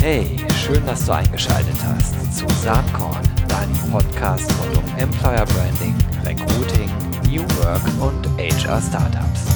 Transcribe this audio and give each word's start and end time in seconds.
Hey, 0.00 0.36
schön, 0.56 0.84
dass 0.84 1.06
du 1.06 1.12
eingeschaltet 1.12 1.76
hast 1.84 2.36
zu 2.36 2.44
Saatkorn, 2.60 3.22
deinem 3.46 3.90
Podcast 3.92 4.52
rund 4.60 4.78
um 4.78 4.98
Employer 4.98 5.44
Branding, 5.46 5.94
Recruiting, 6.24 6.90
New 7.28 7.42
Work 7.62 7.82
und 8.00 8.26
HR 8.36 8.82
Startups. 8.82 9.46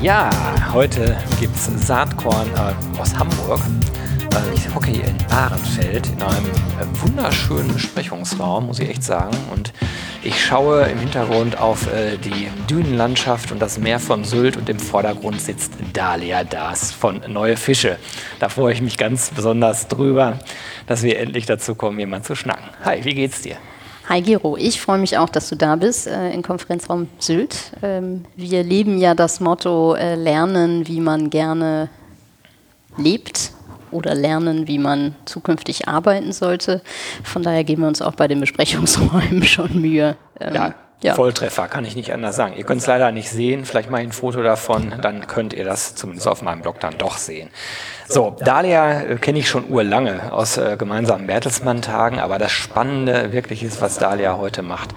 Ja, 0.00 0.30
heute 0.72 1.18
gibt 1.38 1.56
es 1.56 1.66
Saatkorn 1.86 2.48
äh, 2.54 2.98
aus 2.98 3.14
Hamburg. 3.14 3.60
Äh, 4.32 4.54
ich 4.54 4.74
hocke 4.74 4.90
hier 4.92 5.04
in 5.04 5.16
Ahrenfeld 5.30 6.06
in 6.06 6.22
einem 6.22 6.46
äh, 6.46 7.02
wunderschönen 7.02 7.74
Besprechungsraum, 7.74 8.68
muss 8.68 8.78
ich 8.78 8.88
echt 8.88 9.02
sagen. 9.02 9.36
Und 9.52 9.74
ich 10.22 10.44
schaue 10.44 10.82
im 10.84 10.98
Hintergrund 10.98 11.58
auf 11.58 11.92
äh, 11.92 12.16
die 12.18 12.48
Dünenlandschaft 12.68 13.52
und 13.52 13.60
das 13.60 13.78
Meer 13.78 13.98
von 13.98 14.24
Sylt 14.24 14.56
und 14.56 14.68
im 14.68 14.78
Vordergrund 14.78 15.40
sitzt 15.40 15.72
Dalia 15.92 16.44
Das 16.44 16.92
von 16.92 17.22
Neue 17.28 17.56
Fische. 17.56 17.98
Da 18.38 18.48
freue 18.48 18.74
ich 18.74 18.82
mich 18.82 18.98
ganz 18.98 19.30
besonders 19.30 19.88
drüber, 19.88 20.38
dass 20.86 21.02
wir 21.02 21.18
endlich 21.18 21.46
dazu 21.46 21.74
kommen, 21.74 21.98
jemand 21.98 22.26
zu 22.26 22.34
schnacken. 22.34 22.68
Hi, 22.84 23.04
wie 23.04 23.14
geht's 23.14 23.42
dir? 23.42 23.56
Hi 24.08 24.20
Gero, 24.20 24.56
ich 24.56 24.80
freue 24.80 24.98
mich 24.98 25.16
auch, 25.16 25.28
dass 25.28 25.48
du 25.48 25.56
da 25.56 25.76
bist 25.76 26.06
äh, 26.06 26.30
im 26.32 26.42
Konferenzraum 26.42 27.08
Sylt. 27.18 27.72
Ähm, 27.82 28.24
wir 28.36 28.62
leben 28.62 28.98
ja 28.98 29.14
das 29.14 29.40
Motto 29.40 29.94
äh, 29.94 30.16
Lernen, 30.16 30.86
wie 30.86 31.00
man 31.00 31.30
gerne 31.30 31.88
lebt 32.96 33.52
oder 33.90 34.14
lernen, 34.14 34.66
wie 34.68 34.78
man 34.78 35.14
zukünftig 35.24 35.88
arbeiten 35.88 36.32
sollte. 36.32 36.82
Von 37.24 37.42
daher 37.42 37.64
geben 37.64 37.82
wir 37.82 37.88
uns 37.88 38.02
auch 38.02 38.14
bei 38.14 38.28
den 38.28 38.40
Besprechungsräumen 38.40 39.42
schon 39.44 39.80
Mühe. 39.80 40.16
Ähm, 40.40 40.54
ja. 40.54 40.74
Ja. 41.02 41.14
Volltreffer, 41.14 41.66
kann 41.66 41.86
ich 41.86 41.96
nicht 41.96 42.12
anders 42.12 42.36
sagen. 42.36 42.54
Ihr 42.58 42.64
könnt 42.64 42.82
es 42.82 42.86
leider 42.86 43.10
nicht 43.10 43.30
sehen, 43.30 43.64
vielleicht 43.64 43.90
mal 43.90 44.02
ein 44.02 44.12
Foto 44.12 44.42
davon, 44.42 44.92
dann 45.00 45.26
könnt 45.26 45.54
ihr 45.54 45.64
das 45.64 45.94
zumindest 45.94 46.28
auf 46.28 46.42
meinem 46.42 46.60
Blog 46.60 46.78
dann 46.80 46.98
doch 46.98 47.16
sehen. 47.16 47.48
So, 48.06 48.36
Dalia 48.38 49.00
äh, 49.02 49.16
kenne 49.16 49.38
ich 49.38 49.48
schon 49.48 49.70
urlange 49.70 50.30
aus 50.30 50.58
äh, 50.58 50.76
gemeinsamen 50.76 51.26
Bertelsmann-Tagen, 51.26 52.18
aber 52.18 52.38
das 52.38 52.52
Spannende 52.52 53.32
wirklich 53.32 53.62
ist, 53.62 53.80
was 53.80 53.96
Dalia 53.96 54.36
heute 54.36 54.60
macht. 54.60 54.90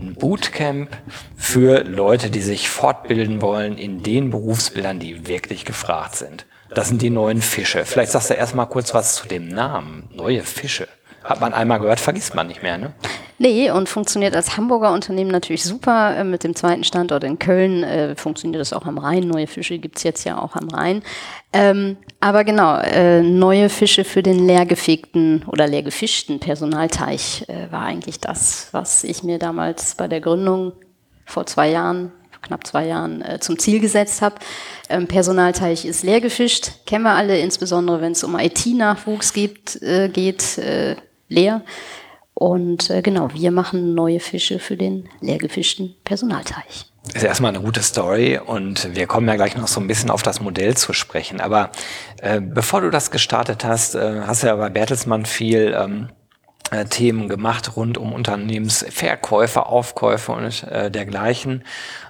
Ein 0.00 0.14
Bootcamp 0.14 0.96
für 1.36 1.82
Leute, 1.82 2.30
die 2.30 2.42
sich 2.42 2.68
fortbilden 2.68 3.42
wollen 3.42 3.78
in 3.78 4.04
den 4.04 4.30
Berufsbildern, 4.30 5.00
die 5.00 5.26
wirklich 5.26 5.64
gefragt 5.64 6.14
sind. 6.14 6.46
Das 6.74 6.88
sind 6.88 7.02
die 7.02 7.10
neuen 7.10 7.40
Fische. 7.42 7.84
Vielleicht 7.84 8.12
sagst 8.12 8.30
du 8.30 8.34
erstmal 8.34 8.66
kurz 8.66 8.94
was 8.94 9.14
zu 9.14 9.26
dem 9.26 9.48
Namen. 9.48 10.08
Neue 10.14 10.42
Fische. 10.42 10.88
Hat 11.24 11.40
man 11.40 11.52
einmal 11.52 11.78
gehört, 11.78 12.00
vergisst 12.00 12.34
man 12.34 12.46
nicht 12.46 12.62
mehr, 12.62 12.78
ne? 12.78 12.92
Nee, 13.40 13.70
und 13.70 13.88
funktioniert 13.88 14.34
als 14.34 14.56
Hamburger 14.56 14.92
Unternehmen 14.92 15.30
natürlich 15.30 15.62
super. 15.62 16.16
Äh, 16.16 16.24
mit 16.24 16.42
dem 16.42 16.56
zweiten 16.56 16.84
Standort 16.84 17.22
in 17.22 17.38
Köln 17.38 17.84
äh, 17.84 18.16
funktioniert 18.16 18.60
das 18.60 18.72
auch 18.72 18.86
am 18.86 18.98
Rhein. 18.98 19.28
Neue 19.28 19.46
Fische 19.46 19.78
gibt's 19.78 20.02
jetzt 20.02 20.24
ja 20.24 20.40
auch 20.40 20.56
am 20.56 20.68
Rhein. 20.68 21.02
Ähm, 21.52 21.98
aber 22.20 22.44
genau, 22.44 22.78
äh, 22.78 23.22
neue 23.22 23.68
Fische 23.68 24.04
für 24.04 24.22
den 24.22 24.46
leergefegten 24.46 25.44
oder 25.46 25.66
leergefischten 25.66 26.40
Personalteich 26.40 27.44
äh, 27.48 27.70
war 27.70 27.82
eigentlich 27.82 28.20
das, 28.20 28.68
was 28.72 29.04
ich 29.04 29.22
mir 29.22 29.38
damals 29.38 29.94
bei 29.94 30.08
der 30.08 30.20
Gründung 30.20 30.72
vor 31.26 31.46
zwei 31.46 31.70
Jahren 31.70 32.12
knapp 32.42 32.66
zwei 32.66 32.86
Jahren 32.86 33.22
äh, 33.22 33.40
zum 33.40 33.58
Ziel 33.58 33.80
gesetzt 33.80 34.22
habe. 34.22 34.36
Ähm, 34.88 35.06
Personalteich 35.06 35.84
ist 35.84 36.02
leer 36.02 36.20
gefischt, 36.20 36.72
kennen 36.86 37.04
wir 37.04 37.14
alle, 37.14 37.38
insbesondere 37.38 38.00
wenn 38.00 38.12
es 38.12 38.24
um 38.24 38.38
IT-Nachwuchs 38.38 39.32
geht, 39.32 39.80
äh, 39.82 40.08
geht 40.08 40.58
äh, 40.58 40.96
leer. 41.28 41.62
Und 42.34 42.88
äh, 42.90 43.02
genau, 43.02 43.30
wir 43.34 43.50
machen 43.50 43.94
neue 43.94 44.20
Fische 44.20 44.60
für 44.60 44.76
den 44.76 45.08
leer 45.20 45.38
gefischten 45.38 45.96
Personalteich. 46.04 46.86
Ist 47.14 47.24
erstmal 47.24 47.54
eine 47.54 47.64
gute 47.64 47.82
Story 47.82 48.38
und 48.38 48.94
wir 48.94 49.06
kommen 49.06 49.26
ja 49.26 49.34
gleich 49.36 49.56
noch 49.56 49.66
so 49.66 49.80
ein 49.80 49.86
bisschen 49.86 50.10
auf 50.10 50.22
das 50.22 50.40
Modell 50.40 50.76
zu 50.76 50.92
sprechen. 50.92 51.40
Aber 51.40 51.70
äh, 52.20 52.40
bevor 52.40 52.82
du 52.82 52.90
das 52.90 53.10
gestartet 53.10 53.64
hast, 53.64 53.94
äh, 53.94 54.20
hast 54.26 54.42
du 54.42 54.48
ja 54.48 54.56
bei 54.56 54.68
Bertelsmann 54.68 55.26
viel 55.26 55.74
ähm, 55.76 56.10
äh, 56.70 56.84
Themen 56.84 57.28
gemacht 57.28 57.76
rund 57.76 57.98
um 57.98 58.12
Unternehmensverkäufe, 58.12 59.66
Aufkäufe 59.66 60.32
und 60.32 60.62
äh, 60.64 60.90
dergleichen. 60.90 61.64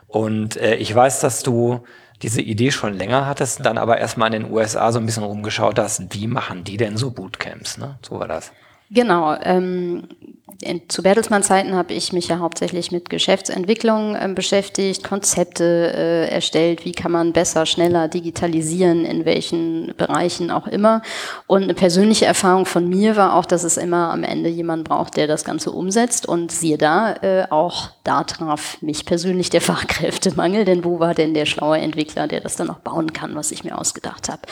Und 0.09 0.57
äh, 0.57 0.77
ich 0.77 0.93
weiß, 0.95 1.21
dass 1.21 1.43
du 1.43 1.81
diese 2.23 2.43
Idee 2.43 2.73
schon 2.73 2.95
länger 2.95 3.27
hattest, 3.27 3.65
dann 3.65 3.79
aber 3.79 3.99
erstmal 3.99 4.35
in 4.35 4.43
den 4.43 4.53
USA 4.53 4.91
so 4.91 4.99
ein 4.99 5.07
bisschen 5.07 5.23
rumgeschaut 5.23 5.79
hast, 5.79 6.03
wie 6.15 6.27
machen 6.27 6.65
die 6.65 6.77
denn 6.77 6.97
so 6.97 7.13
Bootcamps? 7.13 7.79
Ne? 7.79 7.99
So 8.03 8.19
war 8.19 8.27
das. 8.27 8.53
Genau. 8.91 9.37
Ähm, 9.41 10.09
in, 10.61 10.89
zu 10.89 11.05
Bertelsmann-Zeiten 11.05 11.75
habe 11.77 11.95
ich 11.95 12.13
mich 12.13 12.27
ja 12.27 12.41
hauptsächlich 12.41 12.91
mit 12.91 13.11
Geschäftsentwicklung 13.11 14.17
äh, 14.17 14.29
beschäftigt, 14.35 15.05
Konzepte 15.05 15.93
äh, 15.95 16.29
erstellt, 16.31 16.85
wie 16.85 16.91
kann 16.91 17.13
man 17.13 17.33
besser, 17.33 17.65
schneller 17.65 18.09
digitalisieren, 18.09 19.05
in 19.05 19.25
welchen 19.25 19.95
Bereichen 19.97 20.51
auch 20.51 20.67
immer. 20.67 21.03
Und 21.47 21.63
eine 21.63 21.75
persönliche 21.75 22.27
Erfahrung 22.27 22.67
von 22.67 22.89
mir 22.89 23.15
war 23.15 23.37
auch, 23.37 23.47
dass 23.47 23.63
es 23.63 23.77
immer 23.77 24.11
am 24.11 24.25
Ende 24.25 24.49
jemand 24.49 24.83
braucht, 24.83 25.17
der 25.17 25.29
das 25.29 25.45
Ganze 25.45 25.71
umsetzt. 25.71 26.27
Und 26.27 26.51
siehe 26.51 26.77
da, 26.77 27.15
äh, 27.23 27.47
auch 27.51 27.91
da 28.03 28.25
traf 28.25 28.83
mich 28.83 29.07
persönlich 29.07 29.51
der 29.51 29.61
Fachkräftemangel, 29.69 30.65
denn 30.65 30.85
wo 30.85 30.99
war 30.99 31.15
denn 31.15 31.35
der 31.35 31.47
schlaue 31.47 31.79
Entwickler, 31.79 32.27
der 32.27 32.41
das 32.41 32.57
dann 32.57 32.69
auch 32.69 32.81
bauen 32.81 33.13
kann, 33.13 33.37
was 33.37 33.53
ich 33.53 33.63
mir 33.63 33.79
ausgedacht 33.79 34.29
habe? 34.29 34.43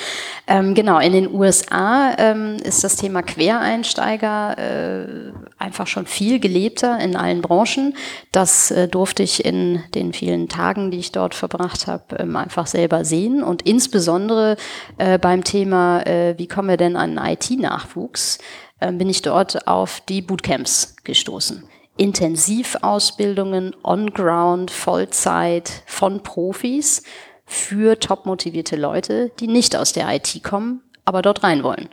Ähm, 0.46 0.74
genau, 0.74 1.00
in 1.00 1.12
den 1.12 1.34
USA 1.34 2.14
ähm, 2.16 2.58
ist 2.62 2.84
das 2.84 2.94
Thema 2.94 3.22
Quereinsteiger 3.22 4.56
äh, 4.56 5.32
einfach 5.58 5.88
schon 5.88 5.95
schon 5.96 6.06
viel 6.06 6.40
gelebter 6.40 6.98
in 7.00 7.16
allen 7.16 7.40
Branchen. 7.40 7.96
Das 8.30 8.70
äh, 8.70 8.86
durfte 8.86 9.22
ich 9.22 9.46
in 9.46 9.82
den 9.94 10.12
vielen 10.12 10.48
Tagen, 10.50 10.90
die 10.90 10.98
ich 10.98 11.10
dort 11.10 11.34
verbracht 11.34 11.86
habe, 11.86 12.16
ähm, 12.18 12.36
einfach 12.36 12.66
selber 12.66 13.06
sehen. 13.06 13.42
Und 13.42 13.62
insbesondere 13.62 14.56
äh, 14.98 15.18
beim 15.18 15.42
Thema, 15.42 16.02
äh, 16.02 16.34
wie 16.36 16.48
kommen 16.48 16.68
wir 16.68 16.76
denn 16.76 16.96
an 16.96 17.18
IT-Nachwuchs, 17.18 18.38
ähm, 18.82 18.98
bin 18.98 19.08
ich 19.08 19.22
dort 19.22 19.66
auf 19.66 20.02
die 20.06 20.20
Bootcamps 20.20 20.96
gestoßen. 21.02 21.64
Intensivausbildungen 21.96 23.74
on-ground, 23.82 24.70
Vollzeit 24.70 25.82
von 25.86 26.22
Profis 26.22 27.04
für 27.46 27.98
top 27.98 28.26
motivierte 28.26 28.76
Leute, 28.76 29.30
die 29.40 29.46
nicht 29.46 29.74
aus 29.74 29.94
der 29.94 30.14
IT 30.14 30.42
kommen, 30.44 30.82
aber 31.06 31.22
dort 31.22 31.42
rein 31.42 31.62
wollen. 31.62 31.88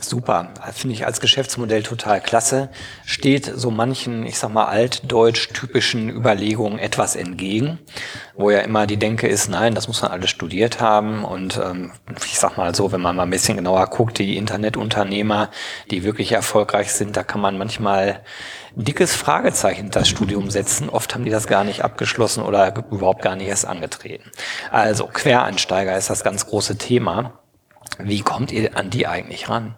Super, 0.00 0.50
finde 0.72 0.94
ich 0.94 1.06
als 1.06 1.20
Geschäftsmodell 1.20 1.82
total 1.82 2.20
klasse. 2.20 2.68
Steht 3.04 3.50
so 3.54 3.70
manchen, 3.70 4.26
ich 4.26 4.38
sag 4.38 4.52
mal, 4.52 4.66
altdeutsch 4.66 5.48
typischen 5.52 6.10
Überlegungen 6.10 6.78
etwas 6.78 7.16
entgegen, 7.16 7.78
wo 8.36 8.50
ja 8.50 8.60
immer 8.60 8.86
die 8.86 8.98
Denke 8.98 9.26
ist, 9.26 9.48
nein, 9.48 9.74
das 9.74 9.88
muss 9.88 10.02
man 10.02 10.10
alles 10.10 10.30
studiert 10.30 10.80
haben. 10.80 11.24
Und 11.24 11.58
ähm, 11.58 11.92
ich 12.24 12.38
sag 12.38 12.56
mal 12.56 12.74
so, 12.74 12.92
wenn 12.92 13.00
man 13.00 13.16
mal 13.16 13.22
ein 13.22 13.30
bisschen 13.30 13.56
genauer 13.56 13.86
guckt, 13.86 14.18
die 14.18 14.36
Internetunternehmer, 14.36 15.50
die 15.90 16.04
wirklich 16.04 16.32
erfolgreich 16.32 16.92
sind, 16.92 17.16
da 17.16 17.22
kann 17.22 17.40
man 17.40 17.56
manchmal 17.56 18.22
dickes 18.74 19.14
Fragezeichen 19.14 19.90
das 19.90 20.08
Studium 20.08 20.50
setzen. 20.50 20.88
Oft 20.90 21.14
haben 21.14 21.24
die 21.24 21.30
das 21.30 21.46
gar 21.46 21.64
nicht 21.64 21.82
abgeschlossen 21.82 22.42
oder 22.42 22.74
überhaupt 22.90 23.22
gar 23.22 23.36
nicht 23.36 23.48
erst 23.48 23.66
angetreten. 23.66 24.30
Also 24.70 25.06
Quereinsteiger 25.06 25.96
ist 25.96 26.10
das 26.10 26.22
ganz 26.22 26.46
große 26.46 26.76
Thema. 26.76 27.40
Wie 27.98 28.20
kommt 28.20 28.52
ihr 28.52 28.76
an 28.76 28.90
die 28.90 29.06
eigentlich 29.06 29.48
ran? 29.48 29.76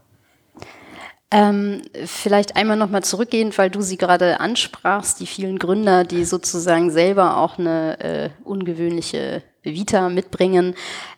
Ähm, 1.30 1.82
vielleicht 2.06 2.56
einmal 2.56 2.78
nochmal 2.78 3.04
zurückgehend, 3.04 3.58
weil 3.58 3.68
du 3.68 3.82
sie 3.82 3.98
gerade 3.98 4.40
ansprachst, 4.40 5.20
die 5.20 5.26
vielen 5.26 5.58
Gründer, 5.58 6.04
die 6.04 6.24
sozusagen 6.24 6.90
selber 6.90 7.36
auch 7.36 7.58
eine 7.58 8.00
äh, 8.00 8.30
ungewöhnliche 8.44 9.42
Vita 9.62 10.08
mitbringen. 10.08 10.74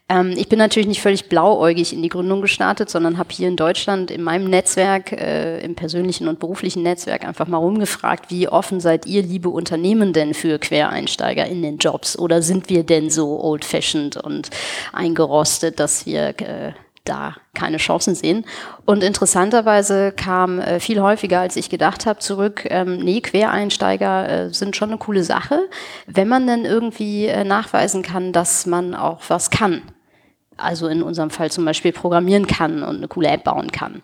Ähm, 0.08 0.34
ich 0.36 0.48
bin 0.48 0.58
natürlich 0.58 0.88
nicht 0.88 1.00
völlig 1.00 1.28
blauäugig 1.28 1.92
in 1.92 2.02
die 2.02 2.08
Gründung 2.08 2.40
gestartet, 2.42 2.90
sondern 2.90 3.18
habe 3.18 3.32
hier 3.32 3.46
in 3.46 3.54
Deutschland 3.54 4.10
in 4.10 4.24
meinem 4.24 4.50
Netzwerk, 4.50 5.12
äh, 5.12 5.60
im 5.60 5.76
persönlichen 5.76 6.26
und 6.26 6.40
beruflichen 6.40 6.82
Netzwerk 6.82 7.24
einfach 7.24 7.46
mal 7.46 7.58
rumgefragt, 7.58 8.30
wie 8.30 8.48
offen 8.48 8.80
seid 8.80 9.06
ihr, 9.06 9.22
liebe 9.22 9.48
Unternehmen, 9.48 10.12
denn 10.12 10.34
für 10.34 10.58
Quereinsteiger 10.58 11.46
in 11.46 11.62
den 11.62 11.78
Jobs? 11.78 12.18
Oder 12.18 12.42
sind 12.42 12.68
wir 12.68 12.82
denn 12.82 13.10
so 13.10 13.40
old-fashioned 13.40 14.16
und 14.16 14.50
eingerostet, 14.92 15.78
dass 15.78 16.04
wir 16.04 16.30
äh, 16.40 16.72
da 17.04 17.34
keine 17.54 17.78
Chancen 17.78 18.14
sehen. 18.14 18.44
Und 18.84 19.02
interessanterweise 19.02 20.12
kam 20.12 20.60
äh, 20.60 20.80
viel 20.80 21.00
häufiger, 21.00 21.40
als 21.40 21.56
ich 21.56 21.70
gedacht 21.70 22.06
habe, 22.06 22.18
zurück, 22.18 22.66
ähm, 22.70 22.98
nee, 22.98 23.20
Quereinsteiger 23.20 24.28
äh, 24.28 24.52
sind 24.52 24.76
schon 24.76 24.90
eine 24.90 24.98
coole 24.98 25.24
Sache, 25.24 25.68
wenn 26.06 26.28
man 26.28 26.46
dann 26.46 26.64
irgendwie 26.64 27.26
äh, 27.26 27.44
nachweisen 27.44 28.02
kann, 28.02 28.32
dass 28.32 28.66
man 28.66 28.94
auch 28.94 29.20
was 29.28 29.50
kann 29.50 29.82
also 30.60 30.86
in 30.88 31.02
unserem 31.02 31.30
Fall 31.30 31.50
zum 31.50 31.64
Beispiel 31.64 31.92
programmieren 31.92 32.46
kann 32.46 32.82
und 32.82 32.96
eine 32.96 33.08
coole 33.08 33.28
App 33.28 33.44
bauen 33.44 33.72
kann. 33.72 34.02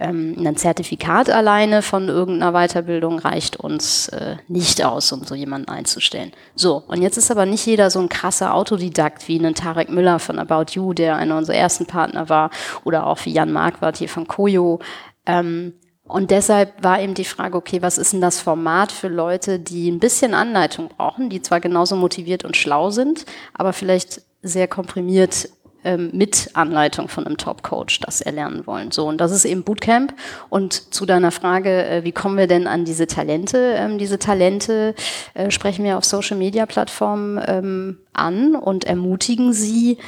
Ähm, 0.00 0.36
ein 0.38 0.56
Zertifikat 0.56 1.28
alleine 1.28 1.82
von 1.82 2.08
irgendeiner 2.08 2.52
Weiterbildung 2.52 3.18
reicht 3.18 3.56
uns 3.56 4.08
äh, 4.08 4.36
nicht 4.46 4.84
aus, 4.84 5.10
um 5.12 5.24
so 5.24 5.34
jemanden 5.34 5.68
einzustellen. 5.68 6.32
So, 6.54 6.84
und 6.86 7.02
jetzt 7.02 7.18
ist 7.18 7.30
aber 7.30 7.46
nicht 7.46 7.66
jeder 7.66 7.90
so 7.90 7.98
ein 7.98 8.08
krasser 8.08 8.54
Autodidakt 8.54 9.26
wie 9.28 9.38
ein 9.38 9.54
Tarek 9.54 9.90
Müller 9.90 10.18
von 10.18 10.38
About 10.38 10.72
You, 10.72 10.92
der 10.92 11.16
einer 11.16 11.36
unserer 11.36 11.56
ersten 11.56 11.86
Partner 11.86 12.28
war, 12.28 12.50
oder 12.84 13.06
auch 13.06 13.24
wie 13.24 13.32
Jan 13.32 13.52
Marquardt 13.52 13.96
hier 13.96 14.08
von 14.08 14.26
Koyo. 14.28 14.78
Ähm, 15.26 15.74
Und 16.04 16.30
deshalb 16.30 16.82
war 16.82 17.02
eben 17.02 17.12
die 17.12 17.26
Frage, 17.26 17.58
okay, 17.58 17.82
was 17.82 17.98
ist 17.98 18.14
denn 18.14 18.22
das 18.22 18.40
Format 18.40 18.92
für 18.92 19.08
Leute, 19.08 19.58
die 19.58 19.90
ein 19.90 19.98
bisschen 19.98 20.32
Anleitung 20.32 20.88
brauchen, 20.88 21.28
die 21.28 21.42
zwar 21.42 21.60
genauso 21.60 21.96
motiviert 21.96 22.44
und 22.44 22.56
schlau 22.56 22.90
sind, 22.90 23.26
aber 23.52 23.74
vielleicht 23.74 24.22
sehr 24.40 24.68
komprimiert 24.68 25.50
mit 25.84 26.50
Anleitung 26.54 27.08
von 27.08 27.26
einem 27.26 27.36
Top-Coach 27.36 28.00
das 28.00 28.20
erlernen 28.20 28.66
wollen. 28.66 28.90
So, 28.90 29.06
und 29.06 29.20
das 29.20 29.30
ist 29.30 29.44
eben 29.44 29.62
Bootcamp. 29.62 30.12
Und 30.50 30.94
zu 30.94 31.06
deiner 31.06 31.30
Frage, 31.30 31.84
äh, 31.84 32.04
wie 32.04 32.12
kommen 32.12 32.36
wir 32.36 32.46
denn 32.46 32.66
an 32.66 32.84
diese 32.84 33.06
Talente? 33.06 33.74
Ähm, 33.76 33.98
diese 33.98 34.18
Talente 34.18 34.94
äh, 35.34 35.50
sprechen 35.50 35.84
wir 35.84 35.96
auf 35.96 36.04
Social-Media-Plattformen 36.04 37.40
ähm, 37.46 37.98
an 38.12 38.54
und 38.54 38.84
ermutigen 38.84 39.52
sie, 39.52 39.98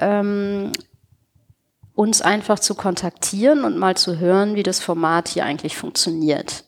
ähm, 0.00 0.72
uns 1.94 2.22
einfach 2.22 2.60
zu 2.60 2.76
kontaktieren 2.76 3.64
und 3.64 3.76
mal 3.76 3.96
zu 3.96 4.18
hören, 4.18 4.54
wie 4.54 4.62
das 4.62 4.78
Format 4.78 5.28
hier 5.28 5.44
eigentlich 5.44 5.76
funktioniert. 5.76 6.64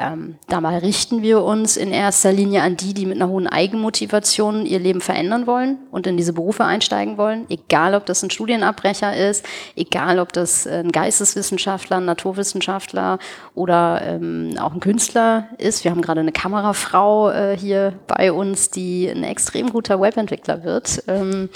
Ähm, 0.00 0.36
dabei 0.48 0.78
richten 0.78 1.20
wir 1.20 1.42
uns 1.42 1.76
in 1.76 1.92
erster 1.92 2.32
Linie 2.32 2.62
an 2.62 2.74
die, 2.78 2.94
die 2.94 3.04
mit 3.04 3.20
einer 3.20 3.28
hohen 3.28 3.46
Eigenmotivation 3.46 4.64
ihr 4.64 4.78
Leben 4.78 5.02
verändern 5.02 5.46
wollen 5.46 5.76
und 5.90 6.06
in 6.06 6.16
diese 6.16 6.32
Berufe 6.32 6.64
einsteigen 6.64 7.18
wollen. 7.18 7.44
Egal, 7.50 7.94
ob 7.94 8.06
das 8.06 8.22
ein 8.22 8.30
Studienabbrecher 8.30 9.14
ist, 9.14 9.44
egal, 9.76 10.18
ob 10.18 10.32
das 10.32 10.66
ein 10.66 10.90
Geisteswissenschaftler, 10.90 11.98
ein 11.98 12.06
Naturwissenschaftler 12.06 13.18
oder 13.54 14.00
ähm, 14.02 14.54
auch 14.58 14.72
ein 14.72 14.80
Künstler 14.80 15.48
ist. 15.58 15.84
Wir 15.84 15.90
haben 15.90 16.00
gerade 16.00 16.20
eine 16.20 16.32
Kamerafrau 16.32 17.30
äh, 17.30 17.58
hier 17.58 17.92
bei 18.06 18.32
uns, 18.32 18.70
die 18.70 19.06
ein 19.06 19.22
extrem 19.22 19.68
guter 19.68 20.00
Webentwickler 20.00 20.64
wird. 20.64 21.04
Ähm, 21.08 21.50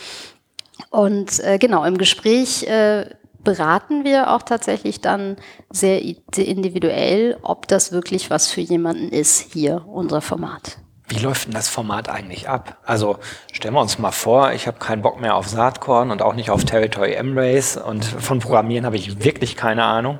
und 0.90 1.40
äh, 1.40 1.56
genau, 1.56 1.84
im 1.84 1.96
Gespräch 1.96 2.64
äh, 2.64 3.06
beraten 3.44 4.04
wir 4.04 4.32
auch 4.32 4.42
tatsächlich 4.42 5.00
dann 5.00 5.36
sehr 5.70 6.02
individuell, 6.02 7.36
ob 7.42 7.68
das 7.68 7.92
wirklich 7.92 8.30
was 8.30 8.50
für 8.50 8.60
jemanden 8.60 9.10
ist, 9.10 9.52
hier 9.52 9.84
unser 9.86 10.20
Format. 10.20 10.78
Wie 11.06 11.18
läuft 11.18 11.46
denn 11.46 11.54
das 11.54 11.68
Format 11.68 12.08
eigentlich 12.08 12.48
ab? 12.48 12.78
Also 12.84 13.18
stellen 13.52 13.74
wir 13.74 13.80
uns 13.80 13.98
mal 13.98 14.10
vor, 14.10 14.52
ich 14.52 14.66
habe 14.66 14.78
keinen 14.78 15.02
Bock 15.02 15.20
mehr 15.20 15.36
auf 15.36 15.46
Saatkorn 15.46 16.10
und 16.10 16.22
auch 16.22 16.34
nicht 16.34 16.48
auf 16.48 16.64
Territory 16.64 17.12
M-Race 17.12 17.76
und 17.76 18.04
von 18.06 18.38
Programmieren 18.38 18.86
habe 18.86 18.96
ich 18.96 19.22
wirklich 19.22 19.54
keine 19.54 19.84
Ahnung. 19.84 20.18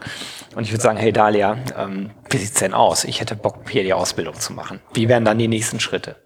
Und 0.54 0.64
ich 0.64 0.72
würde 0.72 0.82
sagen, 0.82 0.98
hey 0.98 1.10
Dalia, 1.10 1.56
ähm, 1.76 2.10
wie 2.28 2.36
sieht's 2.36 2.60
denn 2.60 2.74
aus? 2.74 3.04
Ich 3.04 3.20
hätte 3.20 3.34
Bock, 3.34 3.68
hier 3.70 3.82
die 3.82 3.94
Ausbildung 3.94 4.34
zu 4.34 4.52
machen. 4.52 4.80
Wie 4.92 5.08
wären 5.08 5.24
dann 5.24 5.38
die 5.38 5.48
nächsten 5.48 5.80
Schritte? 5.80 6.16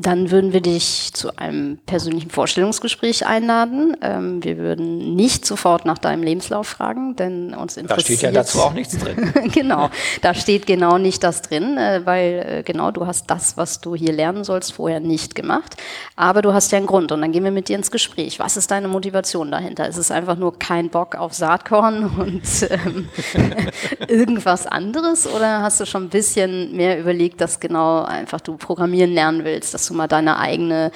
Dann 0.00 0.30
würden 0.30 0.52
wir 0.52 0.60
dich 0.60 1.10
zu 1.12 1.36
einem 1.36 1.78
persönlichen 1.86 2.30
Vorstellungsgespräch 2.30 3.26
einladen. 3.26 3.96
Ähm, 4.02 4.42
wir 4.42 4.58
würden 4.58 5.14
nicht 5.14 5.44
sofort 5.44 5.84
nach 5.84 5.98
deinem 5.98 6.22
Lebenslauf 6.22 6.66
fragen, 6.66 7.16
denn 7.16 7.54
uns 7.54 7.76
interessiert. 7.76 7.98
Da 7.98 8.02
steht 8.02 8.22
ja 8.22 8.32
dazu 8.32 8.60
auch 8.60 8.72
nichts 8.72 8.98
drin. 8.98 9.32
genau, 9.52 9.90
da 10.22 10.34
steht 10.34 10.66
genau 10.66 10.98
nicht 10.98 11.22
das 11.22 11.42
drin, 11.42 11.76
äh, 11.76 12.00
weil 12.04 12.46
äh, 12.46 12.62
genau 12.62 12.90
du 12.90 13.06
hast 13.06 13.30
das, 13.30 13.56
was 13.56 13.80
du 13.80 13.94
hier 13.94 14.12
lernen 14.12 14.44
sollst, 14.44 14.72
vorher 14.72 15.00
nicht 15.00 15.34
gemacht. 15.34 15.76
Aber 16.16 16.42
du 16.42 16.52
hast 16.52 16.72
ja 16.72 16.78
einen 16.78 16.86
Grund 16.86 17.12
und 17.12 17.20
dann 17.20 17.32
gehen 17.32 17.44
wir 17.44 17.50
mit 17.50 17.68
dir 17.68 17.76
ins 17.76 17.90
Gespräch. 17.90 18.38
Was 18.38 18.56
ist 18.56 18.70
deine 18.70 18.88
Motivation 18.88 19.50
dahinter? 19.50 19.88
Ist 19.88 19.98
es 19.98 20.10
einfach 20.10 20.36
nur 20.36 20.58
kein 20.58 20.90
Bock 20.90 21.14
auf 21.14 21.34
Saatkorn 21.34 22.04
und 22.18 22.42
ähm, 22.70 23.08
irgendwas 24.08 24.66
anderes 24.66 25.26
oder 25.26 25.62
hast 25.62 25.80
du 25.80 25.86
schon 25.86 26.04
ein 26.04 26.10
bisschen 26.10 26.76
mehr 26.76 26.98
überlegt, 26.98 27.40
dass 27.40 27.60
genau 27.60 28.02
einfach 28.02 28.40
du 28.40 28.56
programmieren 28.56 29.12
lernen 29.12 29.44
willst? 29.44 29.74
Dass 29.84 29.88
du 29.88 29.94
mal 29.94 30.08
deine 30.08 30.38
eigene 30.38 30.92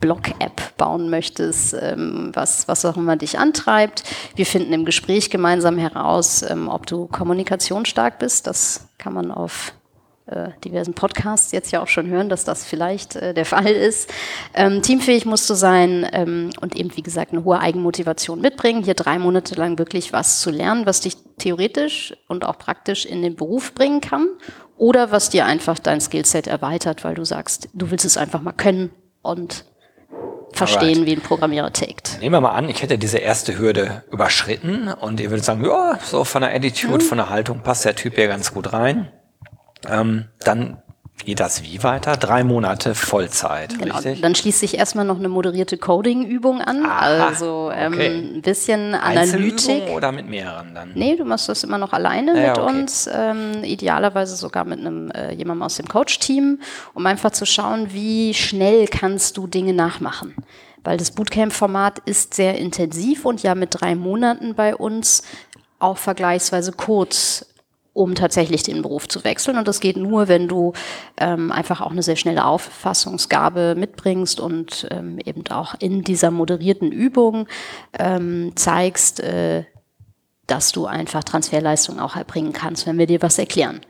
Blog-App 0.00 0.78
bauen 0.78 1.10
möchtest, 1.10 1.74
ähm, 1.78 2.30
was, 2.32 2.66
was 2.66 2.82
auch 2.86 2.96
immer 2.96 3.16
dich 3.16 3.38
antreibt. 3.38 4.04
Wir 4.36 4.46
finden 4.46 4.72
im 4.72 4.86
Gespräch 4.86 5.28
gemeinsam 5.28 5.76
heraus, 5.76 6.42
ähm, 6.42 6.68
ob 6.68 6.86
du 6.86 7.08
kommunikationsstark 7.08 8.18
bist. 8.18 8.46
Das 8.46 8.88
kann 8.96 9.12
man 9.12 9.30
auf 9.30 9.74
äh, 10.24 10.48
diversen 10.64 10.94
Podcasts 10.94 11.52
jetzt 11.52 11.72
ja 11.72 11.82
auch 11.82 11.88
schon 11.88 12.06
hören, 12.06 12.30
dass 12.30 12.44
das 12.44 12.64
vielleicht 12.64 13.16
äh, 13.16 13.34
der 13.34 13.44
Fall 13.44 13.66
ist. 13.66 14.10
Ähm, 14.54 14.80
teamfähig 14.80 15.26
musst 15.26 15.50
du 15.50 15.54
sein 15.54 16.08
ähm, 16.12 16.50
und 16.62 16.74
eben, 16.74 16.96
wie 16.96 17.02
gesagt, 17.02 17.32
eine 17.32 17.44
hohe 17.44 17.60
Eigenmotivation 17.60 18.40
mitbringen. 18.40 18.82
Hier 18.82 18.94
drei 18.94 19.18
Monate 19.18 19.56
lang 19.56 19.78
wirklich 19.78 20.14
was 20.14 20.40
zu 20.40 20.50
lernen, 20.50 20.86
was 20.86 21.02
dich 21.02 21.18
theoretisch 21.36 22.16
und 22.28 22.46
auch 22.46 22.56
praktisch 22.56 23.04
in 23.04 23.20
den 23.20 23.36
Beruf 23.36 23.74
bringen 23.74 24.00
kann 24.00 24.26
oder 24.82 25.12
was 25.12 25.30
dir 25.30 25.46
einfach 25.46 25.78
dein 25.78 26.00
Skillset 26.00 26.48
erweitert, 26.48 27.04
weil 27.04 27.14
du 27.14 27.24
sagst, 27.24 27.68
du 27.72 27.92
willst 27.92 28.04
es 28.04 28.16
einfach 28.16 28.42
mal 28.42 28.50
können 28.50 28.90
und 29.22 29.64
verstehen, 30.52 30.98
Alright. 30.98 31.06
wie 31.06 31.12
ein 31.12 31.20
Programmierer 31.20 31.72
tickt. 31.72 32.18
Nehmen 32.18 32.34
wir 32.34 32.40
mal 32.40 32.50
an, 32.50 32.68
ich 32.68 32.82
hätte 32.82 32.98
diese 32.98 33.18
erste 33.18 33.56
Hürde 33.56 34.02
überschritten 34.10 34.88
und 34.88 35.20
ihr 35.20 35.30
würdet 35.30 35.44
sagen, 35.44 35.64
ja, 35.64 36.00
so 36.02 36.24
von 36.24 36.42
der 36.42 36.52
Attitude, 36.52 36.94
mhm. 36.94 37.00
von 37.08 37.18
der 37.18 37.30
Haltung 37.30 37.60
passt 37.60 37.84
der 37.84 37.94
Typ 37.94 38.16
hier 38.16 38.26
ganz 38.26 38.52
gut 38.52 38.72
rein. 38.72 39.12
Ähm, 39.88 40.24
dann 40.40 40.82
geht 41.24 41.40
das 41.40 41.62
wie 41.62 41.82
weiter? 41.82 42.16
Drei 42.16 42.44
Monate 42.44 42.94
Vollzeit, 42.94 43.78
genau. 43.78 43.96
richtig? 43.96 44.20
Dann 44.20 44.34
schließt 44.34 44.60
sich 44.60 44.78
erstmal 44.78 45.04
noch 45.04 45.18
eine 45.18 45.28
moderierte 45.28 45.78
Coding-Übung 45.78 46.60
an. 46.60 46.84
Aha, 46.84 47.26
also 47.26 47.70
ähm, 47.74 47.94
okay. 47.94 48.06
ein 48.08 48.42
bisschen 48.42 48.94
Analytik. 48.94 49.88
oder 49.88 50.12
mit 50.12 50.28
mehreren 50.28 50.74
dann? 50.74 50.92
Nee, 50.94 51.16
du 51.16 51.24
machst 51.24 51.48
das 51.48 51.64
immer 51.64 51.78
noch 51.78 51.92
alleine 51.92 52.40
ja, 52.40 52.48
mit 52.48 52.58
okay. 52.58 52.68
uns. 52.68 53.08
Ähm, 53.12 53.64
idealerweise 53.64 54.36
sogar 54.36 54.64
mit 54.64 54.80
einem 54.80 55.10
äh, 55.10 55.32
jemandem 55.32 55.62
aus 55.62 55.76
dem 55.76 55.88
Coach-Team, 55.88 56.60
um 56.94 57.06
einfach 57.06 57.30
zu 57.30 57.46
schauen, 57.46 57.92
wie 57.92 58.34
schnell 58.34 58.86
kannst 58.86 59.36
du 59.36 59.46
Dinge 59.46 59.72
nachmachen. 59.72 60.34
Weil 60.84 60.96
das 60.96 61.12
Bootcamp-Format 61.12 62.00
ist 62.06 62.34
sehr 62.34 62.58
intensiv 62.58 63.24
und 63.24 63.42
ja 63.42 63.54
mit 63.54 63.80
drei 63.80 63.94
Monaten 63.94 64.54
bei 64.54 64.74
uns 64.74 65.22
auch 65.78 65.98
vergleichsweise 65.98 66.72
kurz 66.72 67.46
um 67.92 68.14
tatsächlich 68.14 68.62
den 68.62 68.82
Beruf 68.82 69.08
zu 69.08 69.22
wechseln. 69.24 69.58
Und 69.58 69.68
das 69.68 69.80
geht 69.80 69.96
nur, 69.96 70.28
wenn 70.28 70.48
du 70.48 70.72
ähm, 71.18 71.52
einfach 71.52 71.80
auch 71.80 71.90
eine 71.90 72.02
sehr 72.02 72.16
schnelle 72.16 72.44
Auffassungsgabe 72.44 73.74
mitbringst 73.76 74.40
und 74.40 74.86
ähm, 74.90 75.18
eben 75.24 75.46
auch 75.50 75.74
in 75.78 76.02
dieser 76.02 76.30
moderierten 76.30 76.90
Übung 76.90 77.46
ähm, 77.98 78.52
zeigst, 78.54 79.20
äh, 79.20 79.64
dass 80.46 80.72
du 80.72 80.86
einfach 80.86 81.24
Transferleistung 81.24 82.00
auch 82.00 82.16
erbringen 82.16 82.52
kannst, 82.52 82.86
wenn 82.86 82.98
wir 82.98 83.06
dir 83.06 83.22
was 83.22 83.38
erklären. 83.38 83.80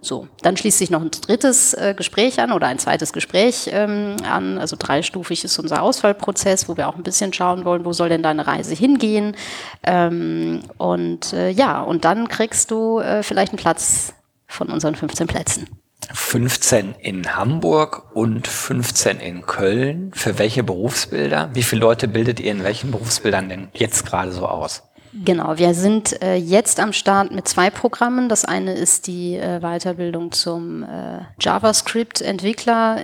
So, 0.00 0.28
dann 0.42 0.56
schließt 0.56 0.78
sich 0.78 0.90
noch 0.90 1.00
ein 1.00 1.10
drittes 1.10 1.74
äh, 1.74 1.94
Gespräch 1.96 2.40
an 2.40 2.52
oder 2.52 2.68
ein 2.68 2.78
zweites 2.78 3.12
Gespräch 3.12 3.68
ähm, 3.72 4.16
an. 4.28 4.58
Also 4.58 4.76
dreistufig 4.78 5.42
ist 5.44 5.58
unser 5.58 5.82
Auswahlprozess, 5.82 6.68
wo 6.68 6.76
wir 6.76 6.88
auch 6.88 6.96
ein 6.96 7.02
bisschen 7.02 7.32
schauen 7.32 7.64
wollen, 7.64 7.84
wo 7.84 7.92
soll 7.92 8.08
denn 8.08 8.22
deine 8.22 8.46
Reise 8.46 8.74
hingehen. 8.74 9.36
Ähm, 9.82 10.60
und 10.76 11.32
äh, 11.32 11.50
ja, 11.50 11.82
und 11.82 12.04
dann 12.04 12.28
kriegst 12.28 12.70
du 12.70 13.00
äh, 13.00 13.22
vielleicht 13.22 13.52
einen 13.52 13.58
Platz 13.58 14.14
von 14.46 14.68
unseren 14.68 14.94
15 14.94 15.26
Plätzen. 15.26 15.68
15 16.12 16.94
in 17.00 17.36
Hamburg 17.36 18.14
und 18.14 18.46
15 18.46 19.18
in 19.18 19.44
Köln. 19.46 20.12
Für 20.14 20.38
welche 20.38 20.62
Berufsbilder? 20.62 21.50
Wie 21.52 21.62
viele 21.62 21.80
Leute 21.80 22.08
bildet 22.08 22.40
ihr 22.40 22.52
in 22.52 22.64
welchen 22.64 22.92
Berufsbildern 22.92 23.48
denn 23.48 23.68
jetzt 23.74 24.06
gerade 24.06 24.32
so 24.32 24.46
aus? 24.46 24.84
Genau, 25.12 25.56
wir 25.56 25.74
sind 25.74 26.20
äh, 26.22 26.36
jetzt 26.36 26.80
am 26.80 26.92
Start 26.92 27.30
mit 27.30 27.48
zwei 27.48 27.70
Programmen. 27.70 28.28
Das 28.28 28.44
eine 28.44 28.74
ist 28.74 29.06
die 29.06 29.36
äh, 29.36 29.60
Weiterbildung 29.60 30.32
zum 30.32 30.82
äh, 30.82 31.20
JavaScript-Entwickler. 31.40 33.00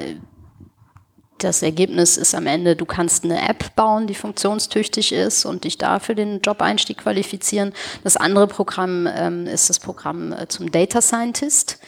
Das 1.38 1.62
Ergebnis 1.62 2.16
ist 2.16 2.34
am 2.34 2.46
Ende, 2.46 2.76
du 2.76 2.84
kannst 2.84 3.24
eine 3.24 3.48
App 3.48 3.74
bauen, 3.74 4.06
die 4.06 4.14
funktionstüchtig 4.14 5.12
ist 5.12 5.44
und 5.44 5.64
dich 5.64 5.78
da 5.78 5.98
für 5.98 6.14
den 6.14 6.40
Job-Einstieg 6.40 6.98
qualifizieren. 6.98 7.72
Das 8.02 8.16
andere 8.16 8.46
Programm 8.46 9.08
ähm, 9.12 9.46
ist 9.46 9.68
das 9.68 9.80
Programm 9.80 10.32
äh, 10.32 10.46
zum 10.48 10.70
Data 10.70 11.00
Scientist. 11.00 11.78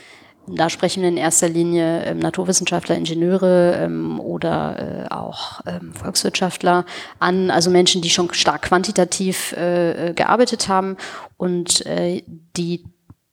Da 0.48 0.70
sprechen 0.70 1.02
wir 1.02 1.08
in 1.08 1.16
erster 1.16 1.48
Linie 1.48 2.04
ähm, 2.04 2.18
Naturwissenschaftler, 2.18 2.96
Ingenieure 2.96 3.76
ähm, 3.80 4.20
oder 4.20 5.06
äh, 5.08 5.14
auch 5.14 5.60
ähm, 5.66 5.92
Volkswirtschaftler 5.92 6.84
an, 7.18 7.50
also 7.50 7.70
Menschen, 7.70 8.00
die 8.02 8.10
schon 8.10 8.32
stark 8.32 8.62
quantitativ 8.62 9.52
äh, 9.52 10.10
äh, 10.10 10.12
gearbeitet 10.14 10.68
haben 10.68 10.96
und 11.36 11.84
äh, 11.86 12.22
die 12.56 12.84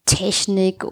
Technik 0.06 0.86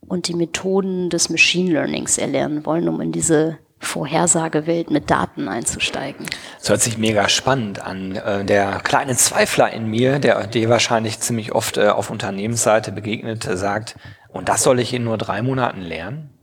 und 0.00 0.28
die 0.28 0.34
Methoden 0.34 1.10
des 1.10 1.28
Machine 1.28 1.72
Learnings 1.72 2.16
erlernen 2.16 2.64
wollen, 2.64 2.88
um 2.88 3.00
in 3.00 3.12
diese 3.12 3.58
Vorhersagewelt 3.80 4.90
mit 4.90 5.08
Daten 5.08 5.46
einzusteigen. 5.46 6.26
Das 6.58 6.68
hört 6.68 6.80
sich 6.80 6.98
mega 6.98 7.28
spannend 7.28 7.80
an. 7.80 8.16
Äh, 8.16 8.44
der 8.44 8.80
kleine 8.80 9.14
Zweifler 9.16 9.70
in 9.72 9.86
mir, 9.86 10.18
der 10.18 10.46
dir 10.48 10.68
wahrscheinlich 10.68 11.20
ziemlich 11.20 11.52
oft 11.52 11.76
äh, 11.76 11.88
auf 11.88 12.10
Unternehmensseite 12.10 12.90
begegnet, 12.90 13.48
sagt, 13.52 13.94
und 14.28 14.48
das 14.48 14.62
soll 14.62 14.80
ich 14.80 14.92
in 14.92 15.04
nur 15.04 15.18
drei 15.18 15.42
Monaten 15.42 15.80
lernen? 15.80 16.38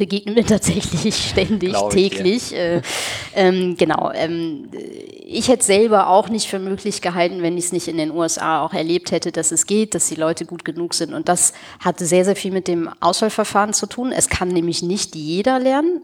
begegnen 0.00 0.34
wir 0.34 0.46
tatsächlich 0.46 1.14
ständig, 1.14 1.76
täglich. 1.90 2.54
Äh, 2.54 2.82
ähm, 3.34 3.76
genau. 3.76 4.10
Ähm, 4.12 4.70
ich 4.72 5.48
hätte 5.48 5.64
selber 5.64 6.08
auch 6.08 6.28
nicht 6.28 6.48
für 6.48 6.58
möglich 6.58 7.02
gehalten, 7.02 7.42
wenn 7.42 7.56
ich 7.56 7.66
es 7.66 7.72
nicht 7.72 7.86
in 7.86 7.98
den 7.98 8.10
USA 8.10 8.62
auch 8.62 8.72
erlebt 8.72 9.12
hätte, 9.12 9.30
dass 9.30 9.52
es 9.52 9.66
geht, 9.66 9.94
dass 9.94 10.08
die 10.08 10.16
Leute 10.16 10.46
gut 10.46 10.64
genug 10.64 10.94
sind. 10.94 11.14
Und 11.14 11.28
das 11.28 11.52
hat 11.78 11.98
sehr, 11.98 12.24
sehr 12.24 12.36
viel 12.36 12.52
mit 12.52 12.66
dem 12.66 12.90
Auswahlverfahren 13.00 13.72
zu 13.72 13.86
tun. 13.86 14.10
Es 14.10 14.28
kann 14.28 14.48
nämlich 14.48 14.82
nicht 14.82 15.14
jeder 15.14 15.58
lernen, 15.58 16.02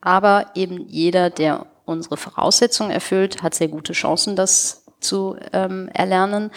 aber 0.00 0.46
eben 0.54 0.88
jeder, 0.88 1.30
der 1.30 1.66
unsere 1.84 2.16
Voraussetzungen 2.16 2.90
erfüllt, 2.90 3.42
hat 3.42 3.54
sehr 3.54 3.68
gute 3.68 3.92
Chancen, 3.92 4.34
das 4.36 4.84
zu 5.00 5.36
ähm, 5.52 5.88
erlernen. 5.92 6.50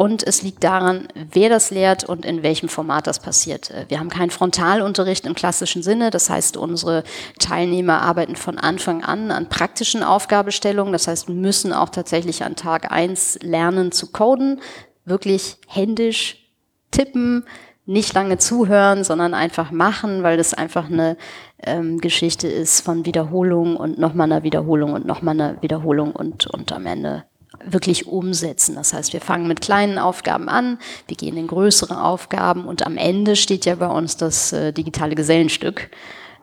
Und 0.00 0.26
es 0.26 0.40
liegt 0.40 0.64
daran, 0.64 1.08
wer 1.30 1.50
das 1.50 1.70
lehrt 1.70 2.04
und 2.04 2.24
in 2.24 2.42
welchem 2.42 2.70
Format 2.70 3.06
das 3.06 3.20
passiert. 3.20 3.70
Äh, 3.70 3.84
wir 3.88 4.00
haben 4.00 4.08
keinen 4.08 4.30
Frontalunterricht 4.30 5.26
im 5.26 5.34
klassischen 5.34 5.82
Sinne. 5.82 6.08
Das 6.08 6.30
heißt, 6.30 6.56
unsere 6.56 7.04
Teilnehmer 7.38 8.00
arbeiten 8.00 8.34
von 8.34 8.56
Anfang 8.56 9.04
an 9.04 9.30
an 9.30 9.50
praktischen 9.50 10.02
Aufgabestellungen. 10.02 10.94
Das 10.94 11.06
heißt, 11.06 11.28
müssen 11.28 11.74
auch 11.74 11.90
tatsächlich 11.90 12.44
an 12.44 12.56
Tag 12.56 12.90
eins 12.90 13.38
lernen 13.42 13.92
zu 13.92 14.10
coden, 14.10 14.62
wirklich 15.04 15.58
händisch 15.68 16.50
tippen, 16.92 17.44
nicht 17.84 18.14
lange 18.14 18.38
zuhören, 18.38 19.04
sondern 19.04 19.34
einfach 19.34 19.70
machen, 19.70 20.22
weil 20.22 20.38
das 20.38 20.54
einfach 20.54 20.88
eine 20.88 21.18
ähm, 21.62 21.98
Geschichte 21.98 22.48
ist 22.48 22.80
von 22.80 23.04
Wiederholung 23.04 23.76
und 23.76 23.98
nochmal 23.98 24.32
einer 24.32 24.44
Wiederholung 24.44 24.94
und 24.94 25.04
nochmal 25.04 25.38
einer 25.38 25.60
Wiederholung 25.60 26.12
und, 26.12 26.46
und 26.46 26.72
am 26.72 26.86
Ende 26.86 27.24
wirklich 27.64 28.06
umsetzen. 28.06 28.74
Das 28.74 28.92
heißt, 28.92 29.12
wir 29.12 29.20
fangen 29.20 29.48
mit 29.48 29.60
kleinen 29.60 29.98
Aufgaben 29.98 30.48
an, 30.48 30.78
wir 31.06 31.16
gehen 31.16 31.36
in 31.36 31.46
größere 31.46 32.02
Aufgaben 32.02 32.64
und 32.66 32.86
am 32.86 32.96
Ende 32.96 33.36
steht 33.36 33.64
ja 33.64 33.74
bei 33.74 33.88
uns 33.88 34.16
das 34.16 34.52
äh, 34.52 34.72
digitale 34.72 35.14
Gesellenstück. 35.14 35.90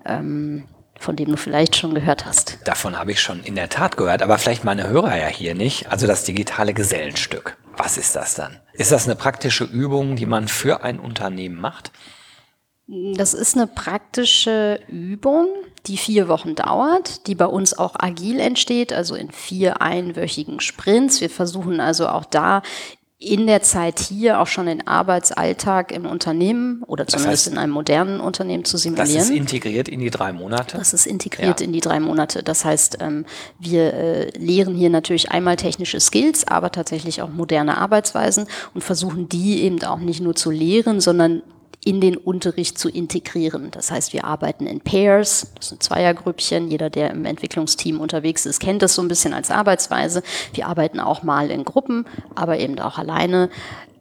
Ähm, 0.06 0.66
von 1.00 1.16
dem 1.16 1.30
du 1.30 1.38
vielleicht 1.38 1.76
schon 1.76 1.94
gehört 1.94 2.26
hast. 2.26 2.58
Davon 2.66 2.98
habe 2.98 3.12
ich 3.12 3.22
schon 3.22 3.44
in 3.44 3.56
der 3.56 3.70
Tat 3.70 3.98
gehört, 3.98 4.22
aber 4.22 4.38
vielleicht 4.38 4.64
meine 4.64 4.88
Hörer 4.88 5.16
ja 5.16 5.28
hier 5.28 5.56
nicht. 5.56 5.92
Also 5.92 6.08
das 6.08 6.24
digitale 6.24 6.74
Gesellenstück. 6.74 7.58
Was 7.76 7.98
ist 7.98 8.16
das 8.16 8.34
dann? 8.34 8.60
Ist 8.74 8.92
das 8.92 9.06
eine 9.06 9.16
praktische 9.16 9.64
Übung, 9.64 10.16
die 10.16 10.26
man 10.26 10.48
für 10.48 10.84
ein 10.84 11.00
Unternehmen 11.00 11.60
macht? 11.62 11.92
Das 12.88 13.34
ist 13.34 13.56
eine 13.56 13.68
praktische 13.68 14.80
Übung, 14.88 15.48
die 15.88 15.98
vier 15.98 16.30
Wochen 16.30 16.56
dauert, 16.56 17.28
die 17.28 17.36
bei 17.36 17.46
uns 17.46 17.78
auch 17.78 17.96
agil 18.00 18.40
entsteht, 18.40 18.94
also 18.94 19.16
in 19.16 19.30
vier 19.32 19.82
einwöchigen 19.82 20.62
Sprints. 20.62 21.20
Wir 21.20 21.30
versuchen 21.30 21.82
also 21.82 22.08
auch 22.08 22.24
da 22.24 22.62
in 23.20 23.48
der 23.48 23.64
Zeit 23.64 24.00
hier 24.00 24.40
auch 24.40 24.46
schon 24.46 24.68
den 24.68 24.88
Arbeitsalltag 24.88 25.92
im 25.92 26.06
Unternehmen 26.06 26.84
oder 26.84 27.08
zumindest 27.08 27.26
das 27.26 27.32
heißt, 27.32 27.48
in 27.48 27.58
einem 27.58 27.74
modernen 27.74 28.20
Unternehmen 28.20 28.64
zu 28.64 28.78
simulieren. 28.78 29.12
Das 29.12 29.24
ist 29.24 29.32
integriert 29.32 29.90
in 29.90 30.00
die 30.00 30.12
drei 30.12 30.32
Monate? 30.32 30.78
Das 30.78 30.94
ist 30.94 31.08
integriert 31.08 31.60
ja. 31.60 31.66
in 31.66 31.74
die 31.74 31.80
drei 31.80 32.00
Monate. 32.00 32.44
Das 32.44 32.64
heißt, 32.64 33.00
ähm, 33.02 33.26
wir 33.60 33.94
äh, 33.94 34.30
lehren 34.38 34.76
hier 34.76 34.92
natürlich 34.92 35.32
einmal 35.32 35.56
technische 35.56 36.00
Skills, 36.00 36.48
aber 36.48 36.72
tatsächlich 36.72 37.24
auch 37.24 37.30
moderne 37.30 37.80
Arbeitsweisen 37.80 38.46
und 38.76 38.84
versuchen 38.84 39.28
die 39.28 39.64
eben 39.64 39.84
auch 39.84 40.00
nicht 40.00 40.22
nur 40.22 40.36
zu 40.36 40.52
lehren, 40.52 41.02
sondern 41.02 41.42
in 41.88 42.02
den 42.02 42.18
Unterricht 42.18 42.78
zu 42.78 42.90
integrieren. 42.90 43.72
Das 43.72 43.92
heißt, 43.92 44.12
wir 44.12 44.26
arbeiten 44.26 44.68
in 44.68 44.82
Pairs, 44.82 45.54
das 45.56 45.70
sind 45.70 45.82
Zweiergrüppchen. 45.82 46.70
Jeder, 46.70 46.90
der 46.90 47.12
im 47.12 47.24
Entwicklungsteam 47.24 48.02
unterwegs 48.02 48.46
ist, 48.46 48.60
kennt 48.60 48.82
das 48.82 48.94
so 48.94 49.02
ein 49.02 49.08
bisschen 49.08 49.34
als 49.34 49.52
Arbeitsweise. 49.52 50.22
Wir 50.52 50.68
arbeiten 50.68 51.00
auch 51.00 51.24
mal 51.24 51.50
in 51.50 51.64
Gruppen, 51.64 52.06
aber 52.36 52.60
eben 52.60 52.78
auch 52.80 52.98
alleine. 52.98 53.50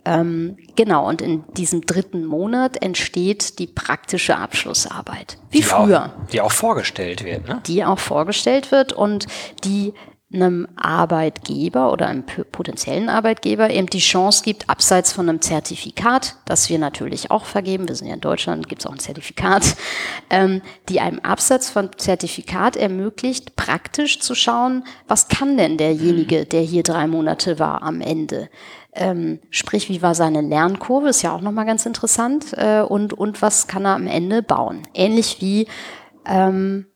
Ähm, 0.05 0.57
genau, 0.75 1.09
und 1.09 1.23
in 1.23 1.45
diesem 1.53 1.87
dritten 1.87 2.25
Monat 2.25 2.83
entsteht 2.83 3.61
die 3.61 3.69
praktische 3.69 4.37
Abschlussarbeit. 4.37 5.39
Wie 5.53 5.59
die 5.59 5.63
früher. 5.63 6.07
Auch, 6.07 6.31
die 6.33 6.41
auch 6.41 6.53
vorgestellt 6.53 7.25
wird, 7.25 7.47
ne? 7.47 7.63
Die 7.69 7.85
auch 7.85 8.01
vorgestellt 8.01 8.73
wird 8.73 8.95
und 8.95 9.27
die 9.63 9.95
einem 10.37 10.69
Arbeitgeber 10.77 11.93
oder 11.93 12.07
einem 12.07 12.25
potenziellen 12.25 13.09
Arbeitgeber 13.09 13.71
eben 13.71 13.89
die 13.89 13.99
Chance 13.99 14.43
gibt, 14.45 14.71
abseits 14.71 15.13
von 15.13 15.29
einem 15.29 15.41
Zertifikat, 15.41 16.37
das 16.45 16.69
wir 16.69 16.79
natürlich 16.79 17.31
auch 17.31 17.45
vergeben, 17.45 17.89
wir 17.89 17.95
sind 17.95 18.09
ja 18.09 18.15
in 18.15 18.21
Deutschland, 18.21 18.69
gibt 18.69 18.83
es 18.83 18.87
auch 18.87 18.93
ein 18.93 18.99
Zertifikat, 18.99 19.77
ähm, 20.31 20.63
die 20.89 21.01
einem 21.01 21.19
Absatz 21.21 21.71
von 21.71 21.91
Zertifikat 21.97 22.77
ermöglicht, 22.77 23.57
praktisch 23.57 24.21
zu 24.21 24.35
schauen, 24.35 24.85
was 25.09 25.29
kann 25.29 25.57
denn 25.57 25.77
derjenige, 25.77 26.47
der 26.47 26.63
hier 26.63 26.83
drei 26.83 27.07
Monate 27.07 27.59
war, 27.59 27.83
am 27.83 28.01
Ende? 28.01 28.49
Ähm, 28.93 29.41
sprich, 29.51 29.89
wie 29.89 30.01
war 30.01 30.15
seine 30.15 30.41
Lernkurve, 30.41 31.09
ist 31.09 31.23
ja 31.23 31.35
auch 31.35 31.43
nochmal 31.43 31.67
ganz 31.67 31.85
interessant, 31.85 32.53
äh, 32.53 32.81
und, 32.81 33.13
und 33.13 33.43
was 33.43 33.67
kann 33.67 33.85
er 33.85 33.95
am 33.95 34.07
Ende 34.07 34.43
bauen? 34.43 34.83
Ähnlich 34.95 35.41
wie 35.41 35.67
ähm, 36.27 36.87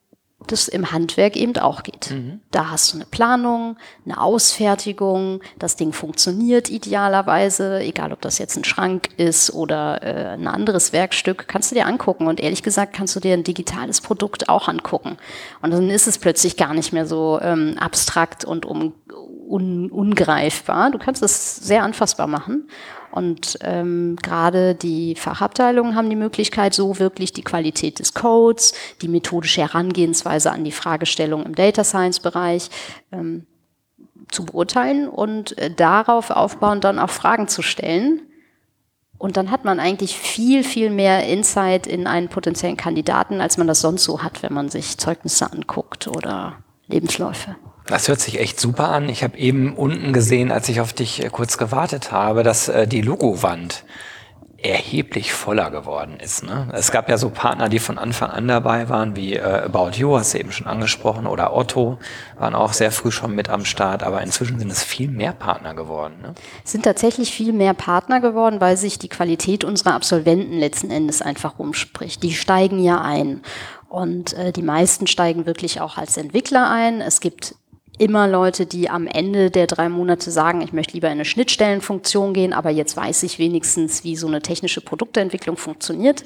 das 0.47 0.69
im 0.69 0.91
Handwerk 0.91 1.37
eben 1.37 1.57
auch 1.59 1.83
geht. 1.83 2.11
Mhm. 2.11 2.41
Da 2.51 2.71
hast 2.71 2.93
du 2.93 2.97
eine 2.97 3.05
Planung, 3.05 3.77
eine 4.05 4.21
Ausfertigung, 4.21 5.41
das 5.59 5.77
Ding 5.77 5.93
funktioniert 5.93 6.71
idealerweise, 6.71 7.81
egal 7.81 8.13
ob 8.13 8.21
das 8.21 8.39
jetzt 8.39 8.57
ein 8.57 8.65
Schrank 8.65 9.11
ist 9.17 9.53
oder 9.53 10.03
äh, 10.03 10.35
ein 10.35 10.47
anderes 10.47 10.93
Werkstück, 10.93 11.47
kannst 11.47 11.71
du 11.71 11.75
dir 11.75 11.87
angucken 11.87 12.27
und 12.27 12.41
ehrlich 12.41 12.63
gesagt 12.63 12.95
kannst 12.95 13.15
du 13.17 13.21
dir 13.21 13.35
ein 13.35 13.45
digitales 13.45 14.01
Produkt 14.01 14.49
auch 14.49 14.69
angucken. 14.69 15.19
Und 15.63 15.73
dann 15.73 15.91
ist 15.91 16.07
es 16.07 16.19
plötzlich 16.19 16.57
gar 16.57 16.75
nicht 16.75 16.93
mehr 16.93 17.07
so 17.07 17.39
ähm, 17.43 17.77
abstrakt 17.79 18.45
und 18.45 18.67
um, 18.67 18.95
un, 19.47 19.91
ungreifbar. 19.91 20.91
Du 20.91 20.99
kannst 20.99 21.23
es 21.23 21.57
sehr 21.57 21.83
anfassbar 21.83 22.27
machen 22.27 22.69
und 23.13 23.59
ähm, 23.63 24.17
gerade 24.23 24.75
die 24.75 25.15
Fachabteilungen 25.17 25.97
haben 25.97 26.11
die 26.11 26.17
Möglichkeit, 26.17 26.75
so 26.75 26.99
wirklich 26.99 27.33
die 27.33 27.43
Qualität 27.43 27.99
des 27.99 28.15
Codes, 28.15 28.73
die 29.03 29.09
methodische 29.09 29.63
Herangehensweise 29.63 30.53
an 30.53 30.65
die 30.65 30.73
Fragestellung 30.73 31.45
im 31.45 31.55
Data 31.55 31.83
Science-Bereich 31.83 32.71
ähm, 33.13 33.47
zu 34.31 34.45
beurteilen 34.45 35.09
und 35.09 35.59
äh, 35.59 35.71
darauf 35.71 36.31
aufbauend 36.31 36.85
dann 36.85 36.99
auch 36.99 37.11
Fragen 37.11 37.49
zu 37.49 37.63
stellen. 37.63 38.23
Und 39.19 39.37
dann 39.37 39.51
hat 39.51 39.65
man 39.65 39.81
eigentlich 39.81 40.17
viel, 40.17 40.65
viel 40.65 40.89
mehr 40.89 41.27
Insight 41.27 41.87
in 41.87 42.07
einen 42.07 42.29
potenziellen 42.29 42.79
Kandidaten, 42.79 43.41
als 43.41 43.59
man 43.59 43.67
das 43.67 43.81
sonst 43.81 44.05
so 44.05 44.23
hat, 44.23 44.43
wenn 44.43 44.55
man 44.55 44.71
sich 44.71 44.97
Zeugnisse 44.97 45.53
anguckt 45.53 46.09
oder 46.09 46.59
Lebensläufe. 46.87 47.57
Das 47.91 48.07
hört 48.07 48.21
sich 48.21 48.39
echt 48.39 48.61
super 48.61 48.89
an. 48.89 49.09
Ich 49.09 49.25
habe 49.25 49.37
eben 49.37 49.75
unten 49.75 50.13
gesehen, 50.13 50.53
als 50.53 50.69
ich 50.69 50.81
auf 50.81 50.93
dich 50.93 51.25
äh, 51.25 51.29
kurz 51.29 51.59
gewartet 51.59 52.13
habe, 52.13 52.45
dass 52.45 52.69
äh, 52.69 52.87
die 52.87 53.03
Logowand 53.03 53.85
erheblich 54.63 55.33
voller 55.33 55.71
geworden 55.71 56.19
ist. 56.21 56.45
Ne? 56.45 56.69
Es 56.73 56.93
gab 56.93 57.09
ja 57.09 57.17
so 57.19 57.31
Partner, 57.31 57.69
die 57.69 57.79
von 57.79 57.99
Anfang 57.99 58.31
an 58.31 58.47
dabei 58.47 58.89
waren, 58.89 59.17
wie 59.17 59.35
äh, 59.35 59.41
About 59.41 59.93
You, 59.95 60.17
hast 60.19 60.35
du 60.35 60.39
eben 60.39 60.53
schon 60.53 60.67
angesprochen, 60.67 61.27
oder 61.27 61.57
Otto, 61.57 61.99
waren 62.39 62.55
auch 62.55 62.75
sehr 62.75 62.93
früh 62.93 63.11
schon 63.11 63.35
mit 63.35 63.49
am 63.49 63.65
Start, 63.65 64.03
aber 64.03 64.21
inzwischen 64.21 64.59
sind 64.59 64.71
es 64.71 64.85
viel 64.85 65.09
mehr 65.09 65.33
Partner 65.33 65.75
geworden. 65.75 66.15
Ne? 66.23 66.35
Sind 66.63 66.85
tatsächlich 66.85 67.33
viel 67.33 67.53
mehr 67.53 67.75
Partner 67.75 68.21
geworden, 68.21 68.61
weil 68.61 68.77
sich 68.77 68.99
die 68.99 69.09
Qualität 69.09 69.65
unserer 69.65 69.95
Absolventen 69.95 70.59
letzten 70.59 70.91
Endes 70.91 71.23
einfach 71.23 71.59
rumspricht. 71.59 72.23
Die 72.23 72.35
steigen 72.35 72.81
ja 72.83 73.01
ein. 73.01 73.41
Und 73.89 74.35
äh, 74.35 74.53
die 74.53 74.63
meisten 74.63 75.09
steigen 75.09 75.47
wirklich 75.47 75.81
auch 75.81 75.97
als 75.97 76.17
Entwickler 76.17 76.71
ein. 76.71 77.01
Es 77.01 77.21
gibt 77.21 77.57
immer 78.01 78.27
Leute, 78.27 78.65
die 78.65 78.89
am 78.89 79.07
Ende 79.07 79.51
der 79.51 79.67
drei 79.67 79.91
Monate 79.91 80.31
sagen, 80.31 80.63
ich 80.63 80.73
möchte 80.73 80.95
lieber 80.95 81.09
in 81.09 81.13
eine 81.13 81.27
Schnittstellenfunktion 81.27 82.33
gehen, 82.33 82.55
aber 82.55 82.71
jetzt 82.71 82.97
weiß 82.97 83.23
ich 83.25 83.39
wenigstens, 83.39 84.05
wie 84.05 84.17
so 84.17 84.27
eine 84.27 84.41
technische 84.41 84.81
Produktentwicklung 84.81 85.59
funktioniert. 85.59 86.25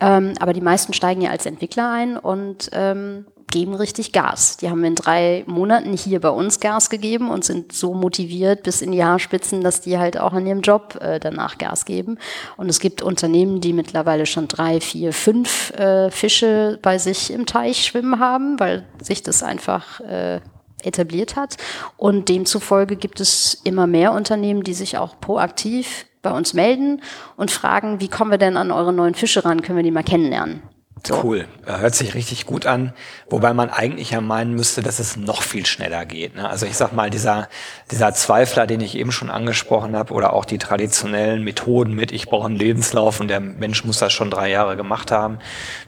Ähm, 0.00 0.32
aber 0.40 0.54
die 0.54 0.62
meisten 0.62 0.94
steigen 0.94 1.20
ja 1.20 1.30
als 1.30 1.44
Entwickler 1.44 1.90
ein 1.92 2.16
und 2.16 2.70
ähm, 2.72 3.26
geben 3.50 3.74
richtig 3.74 4.12
Gas. 4.12 4.56
Die 4.56 4.70
haben 4.70 4.82
in 4.84 4.94
drei 4.94 5.44
Monaten 5.46 5.92
hier 5.92 6.18
bei 6.20 6.30
uns 6.30 6.60
Gas 6.60 6.88
gegeben 6.88 7.30
und 7.30 7.44
sind 7.44 7.72
so 7.72 7.92
motiviert 7.92 8.62
bis 8.62 8.80
in 8.80 8.92
die 8.92 9.04
Haarspitzen, 9.04 9.60
dass 9.60 9.82
die 9.82 9.98
halt 9.98 10.18
auch 10.18 10.32
in 10.32 10.46
ihrem 10.46 10.62
Job 10.62 10.98
äh, 11.02 11.20
danach 11.20 11.58
Gas 11.58 11.84
geben. 11.84 12.16
Und 12.56 12.70
es 12.70 12.80
gibt 12.80 13.02
Unternehmen, 13.02 13.60
die 13.60 13.74
mittlerweile 13.74 14.24
schon 14.24 14.48
drei, 14.48 14.80
vier, 14.80 15.12
fünf 15.12 15.72
äh, 15.72 16.10
Fische 16.10 16.78
bei 16.80 16.96
sich 16.96 17.30
im 17.30 17.44
Teich 17.44 17.84
schwimmen 17.84 18.18
haben, 18.18 18.58
weil 18.58 18.86
sich 19.02 19.22
das 19.22 19.42
einfach 19.42 20.00
äh, 20.00 20.40
etabliert 20.84 21.36
hat. 21.36 21.56
Und 21.96 22.28
demzufolge 22.28 22.96
gibt 22.96 23.20
es 23.20 23.54
immer 23.64 23.86
mehr 23.86 24.12
Unternehmen, 24.12 24.62
die 24.62 24.74
sich 24.74 24.98
auch 24.98 25.20
proaktiv 25.20 26.06
bei 26.22 26.30
uns 26.30 26.54
melden 26.54 27.02
und 27.36 27.50
fragen, 27.50 28.00
wie 28.00 28.08
kommen 28.08 28.30
wir 28.30 28.38
denn 28.38 28.56
an 28.56 28.70
eure 28.70 28.92
neuen 28.92 29.14
Fische 29.14 29.44
ran? 29.44 29.62
Können 29.62 29.76
wir 29.76 29.82
die 29.82 29.90
mal 29.90 30.04
kennenlernen? 30.04 30.62
So. 31.04 31.20
Cool, 31.20 31.48
hört 31.64 31.96
sich 31.96 32.14
richtig 32.14 32.46
gut 32.46 32.64
an, 32.64 32.92
wobei 33.28 33.52
man 33.54 33.70
eigentlich 33.70 34.12
ja 34.12 34.20
meinen 34.20 34.54
müsste, 34.54 34.82
dass 34.82 35.00
es 35.00 35.16
noch 35.16 35.42
viel 35.42 35.66
schneller 35.66 36.06
geht. 36.06 36.36
Ne? 36.36 36.48
Also 36.48 36.64
ich 36.64 36.76
sag 36.76 36.92
mal, 36.92 37.10
dieser, 37.10 37.48
dieser 37.90 38.14
Zweifler, 38.14 38.68
den 38.68 38.80
ich 38.80 38.94
eben 38.94 39.10
schon 39.10 39.28
angesprochen 39.28 39.96
habe, 39.96 40.14
oder 40.14 40.32
auch 40.32 40.44
die 40.44 40.58
traditionellen 40.58 41.42
Methoden 41.42 41.94
mit, 41.94 42.12
ich 42.12 42.26
brauche 42.26 42.46
einen 42.46 42.54
Lebenslauf 42.54 43.18
und 43.18 43.26
der 43.26 43.40
Mensch 43.40 43.84
muss 43.84 43.98
das 43.98 44.12
schon 44.12 44.30
drei 44.30 44.50
Jahre 44.50 44.76
gemacht 44.76 45.10
haben, 45.10 45.40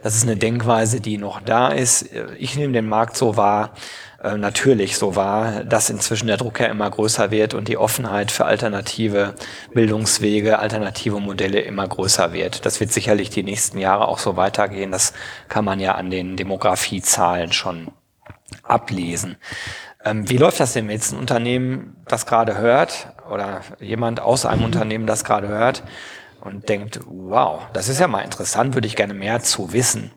das 0.02 0.16
ist 0.16 0.24
eine 0.24 0.36
Denkweise, 0.36 1.00
die 1.00 1.16
noch 1.16 1.40
da 1.40 1.68
ist. 1.68 2.10
Ich 2.36 2.56
nehme 2.56 2.72
den 2.72 2.88
Markt 2.88 3.16
so 3.16 3.36
wahr, 3.36 3.70
äh, 4.25 4.38
natürlich 4.38 4.97
so 4.97 5.16
war, 5.16 5.64
dass 5.64 5.90
inzwischen 5.90 6.28
der 6.28 6.38
Druck 6.38 6.59
ja 6.59 6.66
immer 6.66 6.88
größer 6.90 7.31
wird 7.31 7.52
und 7.52 7.69
die 7.69 7.76
Offenheit 7.76 8.31
für 8.31 8.47
alternative 8.47 9.35
Bildungswege, 9.75 10.59
alternative 10.59 11.21
Modelle 11.21 11.61
immer 11.61 11.87
größer 11.87 12.33
wird. 12.33 12.64
Das 12.64 12.81
wird 12.81 12.90
sicherlich 12.90 13.28
die 13.28 13.43
nächsten 13.43 13.78
Jahre 13.78 14.09
auch 14.09 14.19
so 14.19 14.37
weitergehen. 14.37 14.90
Das 14.90 15.12
kann 15.50 15.66
man 15.66 15.78
ja 15.78 15.95
an 15.95 16.11
den 16.11 16.37
Demografiezahlen 16.37 17.52
schon 17.52 17.88
ablesen. 18.62 19.37
Ähm, 20.02 20.28
wie 20.31 20.38
läuft 20.38 20.59
das 20.59 20.73
denn, 20.73 20.88
wenn 20.88 20.95
jetzt 20.95 21.12
ein 21.12 21.19
Unternehmen 21.19 21.97
das 22.07 22.25
gerade 22.25 22.57
hört 22.57 23.09
oder 23.31 23.61
jemand 23.78 24.21
aus 24.21 24.47
einem 24.47 24.64
Unternehmen 24.64 25.07
das 25.07 25.25
gerade 25.25 25.49
hört 25.49 25.83
und 26.40 26.71
denkt, 26.71 27.00
wow, 27.04 27.61
das 27.75 27.90
ist 27.90 28.00
ja 28.00 28.09
mal 28.09 28.23
interessant, 28.23 28.75
würde 28.75 28.87
ich 28.87 28.97
gerne 28.97 29.12
mehr 29.12 29.40
zu 29.40 29.75
wissen. 29.75 30.12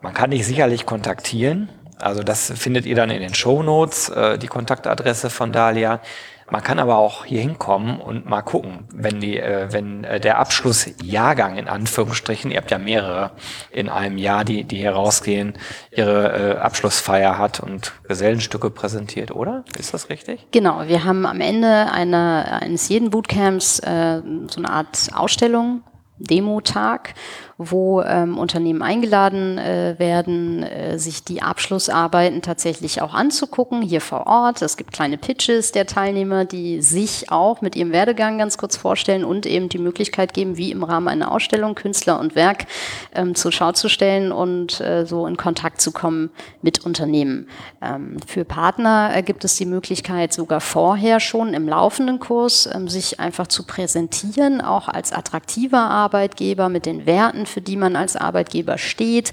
Man 0.00 0.14
kann 0.14 0.30
dich 0.30 0.46
sicherlich 0.46 0.86
kontaktieren 0.86 1.68
also 1.98 2.22
das 2.22 2.52
findet 2.56 2.86
ihr 2.86 2.94
dann 2.94 3.10
in 3.10 3.20
den 3.20 3.34
Show 3.34 3.62
Notes, 3.62 4.08
äh, 4.08 4.38
die 4.38 4.48
Kontaktadresse 4.48 5.30
von 5.30 5.52
Dalia. 5.52 6.00
Man 6.48 6.62
kann 6.62 6.78
aber 6.78 6.96
auch 6.98 7.24
hier 7.24 7.40
hinkommen 7.40 8.00
und 8.00 8.26
mal 8.26 8.42
gucken, 8.42 8.86
wenn 8.94 9.18
die, 9.18 9.36
äh, 9.36 9.66
wenn 9.72 10.04
äh, 10.04 10.20
der 10.20 10.38
Abschlussjahrgang 10.38 11.56
in 11.56 11.66
Anführungsstrichen, 11.66 12.52
ihr 12.52 12.58
habt 12.58 12.70
ja 12.70 12.78
mehrere 12.78 13.32
in 13.72 13.88
einem 13.88 14.16
Jahr, 14.16 14.44
die, 14.44 14.62
die 14.62 14.76
hier 14.76 14.92
rausgehen, 14.92 15.54
ihre 15.90 16.54
äh, 16.54 16.58
Abschlussfeier 16.58 17.36
hat 17.38 17.58
und 17.58 17.94
Gesellenstücke 18.04 18.70
präsentiert, 18.70 19.32
oder? 19.32 19.64
Ist 19.76 19.92
das 19.92 20.08
richtig? 20.08 20.46
Genau, 20.52 20.86
wir 20.86 21.02
haben 21.02 21.26
am 21.26 21.40
Ende 21.40 21.90
einer, 21.90 22.60
eines 22.62 22.88
jeden 22.88 23.10
Bootcamps 23.10 23.80
äh, 23.80 24.22
so 24.48 24.60
eine 24.60 24.70
Art 24.70 25.08
Ausstellung, 25.14 25.82
Demo-Tag 26.18 27.14
wo 27.58 28.02
ähm, 28.02 28.36
Unternehmen 28.36 28.82
eingeladen 28.82 29.56
äh, 29.56 29.94
werden, 29.98 30.62
äh, 30.62 30.98
sich 30.98 31.24
die 31.24 31.40
Abschlussarbeiten 31.40 32.42
tatsächlich 32.42 33.00
auch 33.00 33.14
anzugucken, 33.14 33.80
hier 33.80 34.02
vor 34.02 34.26
Ort. 34.26 34.60
Es 34.60 34.76
gibt 34.76 34.92
kleine 34.92 35.16
Pitches 35.16 35.72
der 35.72 35.86
Teilnehmer, 35.86 36.44
die 36.44 36.82
sich 36.82 37.30
auch 37.30 37.62
mit 37.62 37.74
ihrem 37.74 37.92
Werdegang 37.92 38.36
ganz 38.36 38.58
kurz 38.58 38.76
vorstellen 38.76 39.24
und 39.24 39.46
eben 39.46 39.70
die 39.70 39.78
Möglichkeit 39.78 40.34
geben, 40.34 40.58
wie 40.58 40.70
im 40.70 40.82
Rahmen 40.82 41.08
einer 41.08 41.32
Ausstellung 41.32 41.74
Künstler 41.74 42.20
und 42.20 42.34
Werk 42.34 42.66
ähm, 43.14 43.34
zur 43.34 43.52
Schau 43.52 43.72
zu 43.72 43.88
stellen 43.88 44.32
und 44.32 44.78
äh, 44.82 45.06
so 45.06 45.26
in 45.26 45.38
Kontakt 45.38 45.80
zu 45.80 45.92
kommen 45.92 46.30
mit 46.60 46.84
Unternehmen. 46.84 47.48
Ähm, 47.80 48.18
für 48.26 48.44
Partner 48.44 49.12
äh, 49.14 49.22
gibt 49.22 49.46
es 49.46 49.56
die 49.56 49.66
Möglichkeit, 49.66 50.34
sogar 50.34 50.60
vorher 50.60 51.20
schon 51.20 51.54
im 51.54 51.66
laufenden 51.66 52.20
Kurs 52.20 52.68
ähm, 52.70 52.88
sich 52.88 53.18
einfach 53.18 53.46
zu 53.46 53.64
präsentieren, 53.64 54.60
auch 54.60 54.88
als 54.88 55.12
attraktiver 55.12 55.80
Arbeitgeber 55.80 56.68
mit 56.68 56.84
den 56.84 57.06
Werten, 57.06 57.45
für 57.46 57.60
die 57.60 57.76
man 57.76 57.96
als 57.96 58.16
Arbeitgeber 58.16 58.78
steht, 58.78 59.32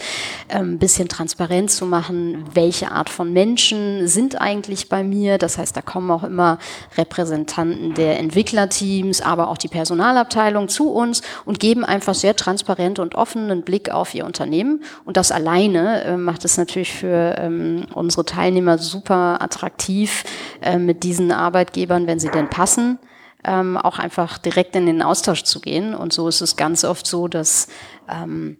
ein 0.49 0.61
ähm, 0.61 0.79
bisschen 0.79 1.09
transparent 1.09 1.71
zu 1.71 1.85
machen, 1.85 2.45
welche 2.53 2.91
Art 2.91 3.09
von 3.09 3.33
Menschen 3.33 4.07
sind 4.07 4.39
eigentlich 4.39 4.89
bei 4.89 5.03
mir. 5.03 5.37
Das 5.37 5.57
heißt, 5.57 5.75
da 5.75 5.81
kommen 5.81 6.09
auch 6.11 6.23
immer 6.23 6.59
Repräsentanten 6.97 7.93
der 7.93 8.19
Entwicklerteams, 8.19 9.21
aber 9.21 9.49
auch 9.49 9.57
die 9.57 9.67
Personalabteilung 9.67 10.69
zu 10.69 10.91
uns 10.91 11.21
und 11.45 11.59
geben 11.59 11.83
einfach 11.83 12.15
sehr 12.15 12.35
transparent 12.35 12.99
und 12.99 13.15
offenen 13.15 13.63
Blick 13.63 13.89
auf 13.89 14.13
ihr 14.13 14.25
Unternehmen. 14.25 14.83
Und 15.05 15.17
das 15.17 15.31
alleine 15.31 16.03
äh, 16.03 16.17
macht 16.17 16.45
es 16.45 16.57
natürlich 16.57 16.93
für 16.93 17.35
ähm, 17.37 17.85
unsere 17.93 18.25
Teilnehmer 18.25 18.77
super 18.77 19.41
attraktiv, 19.41 20.23
äh, 20.61 20.77
mit 20.77 21.03
diesen 21.03 21.31
Arbeitgebern, 21.31 22.07
wenn 22.07 22.19
sie 22.19 22.29
denn 22.29 22.49
passen, 22.49 22.99
ähm, 23.43 23.77
auch 23.77 23.99
einfach 23.99 24.37
direkt 24.37 24.75
in 24.75 24.85
den 24.85 25.01
Austausch 25.01 25.43
zu 25.43 25.59
gehen. 25.59 25.93
Und 25.95 26.13
so 26.13 26.27
ist 26.27 26.41
es 26.41 26.55
ganz 26.55 26.83
oft 26.83 27.07
so, 27.07 27.27
dass 27.27 27.67
ähm, 28.09 28.57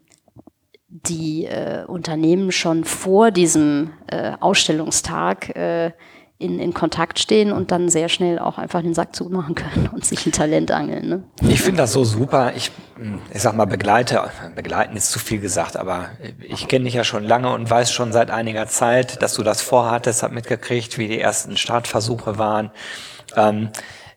die 0.87 1.45
äh, 1.45 1.85
Unternehmen 1.85 2.51
schon 2.51 2.83
vor 2.83 3.31
diesem 3.31 3.91
äh, 4.07 4.33
Ausstellungstag 4.39 5.55
äh, 5.55 5.91
in, 6.43 6.59
in 6.59 6.73
Kontakt 6.73 7.19
stehen 7.19 7.51
und 7.51 7.71
dann 7.71 7.89
sehr 7.89 8.09
schnell 8.09 8.37
auch 8.37 8.57
einfach 8.57 8.81
den 8.81 8.93
Sack 8.93 9.15
zumachen 9.15 9.55
können 9.55 9.87
und 9.93 10.05
sich 10.05 10.25
ein 10.25 10.31
Talent 10.31 10.71
angeln. 10.71 11.07
Ne? 11.07 11.23
Ich 11.47 11.61
finde 11.61 11.83
das 11.83 11.93
so 11.93 12.03
super. 12.03 12.53
Ich, 12.55 12.71
ich 13.33 13.41
sag 13.41 13.55
mal, 13.55 13.65
begleite, 13.65 14.29
begleiten 14.53 14.97
ist 14.97 15.11
zu 15.11 15.19
viel 15.19 15.39
gesagt, 15.39 15.77
aber 15.77 16.09
ich 16.41 16.67
kenne 16.67 16.85
dich 16.85 16.95
ja 16.95 17.03
schon 17.03 17.23
lange 17.23 17.53
und 17.53 17.69
weiß 17.69 17.91
schon 17.91 18.11
seit 18.11 18.29
einiger 18.29 18.67
Zeit, 18.67 19.21
dass 19.21 19.35
du 19.35 19.43
das 19.43 19.61
vorhattest, 19.61 20.21
hab 20.21 20.31
mitgekriegt, 20.31 20.97
wie 20.97 21.07
die 21.07 21.19
ersten 21.19 21.55
Startversuche 21.55 22.37
waren. 22.37 22.71
Ähm, 23.35 23.69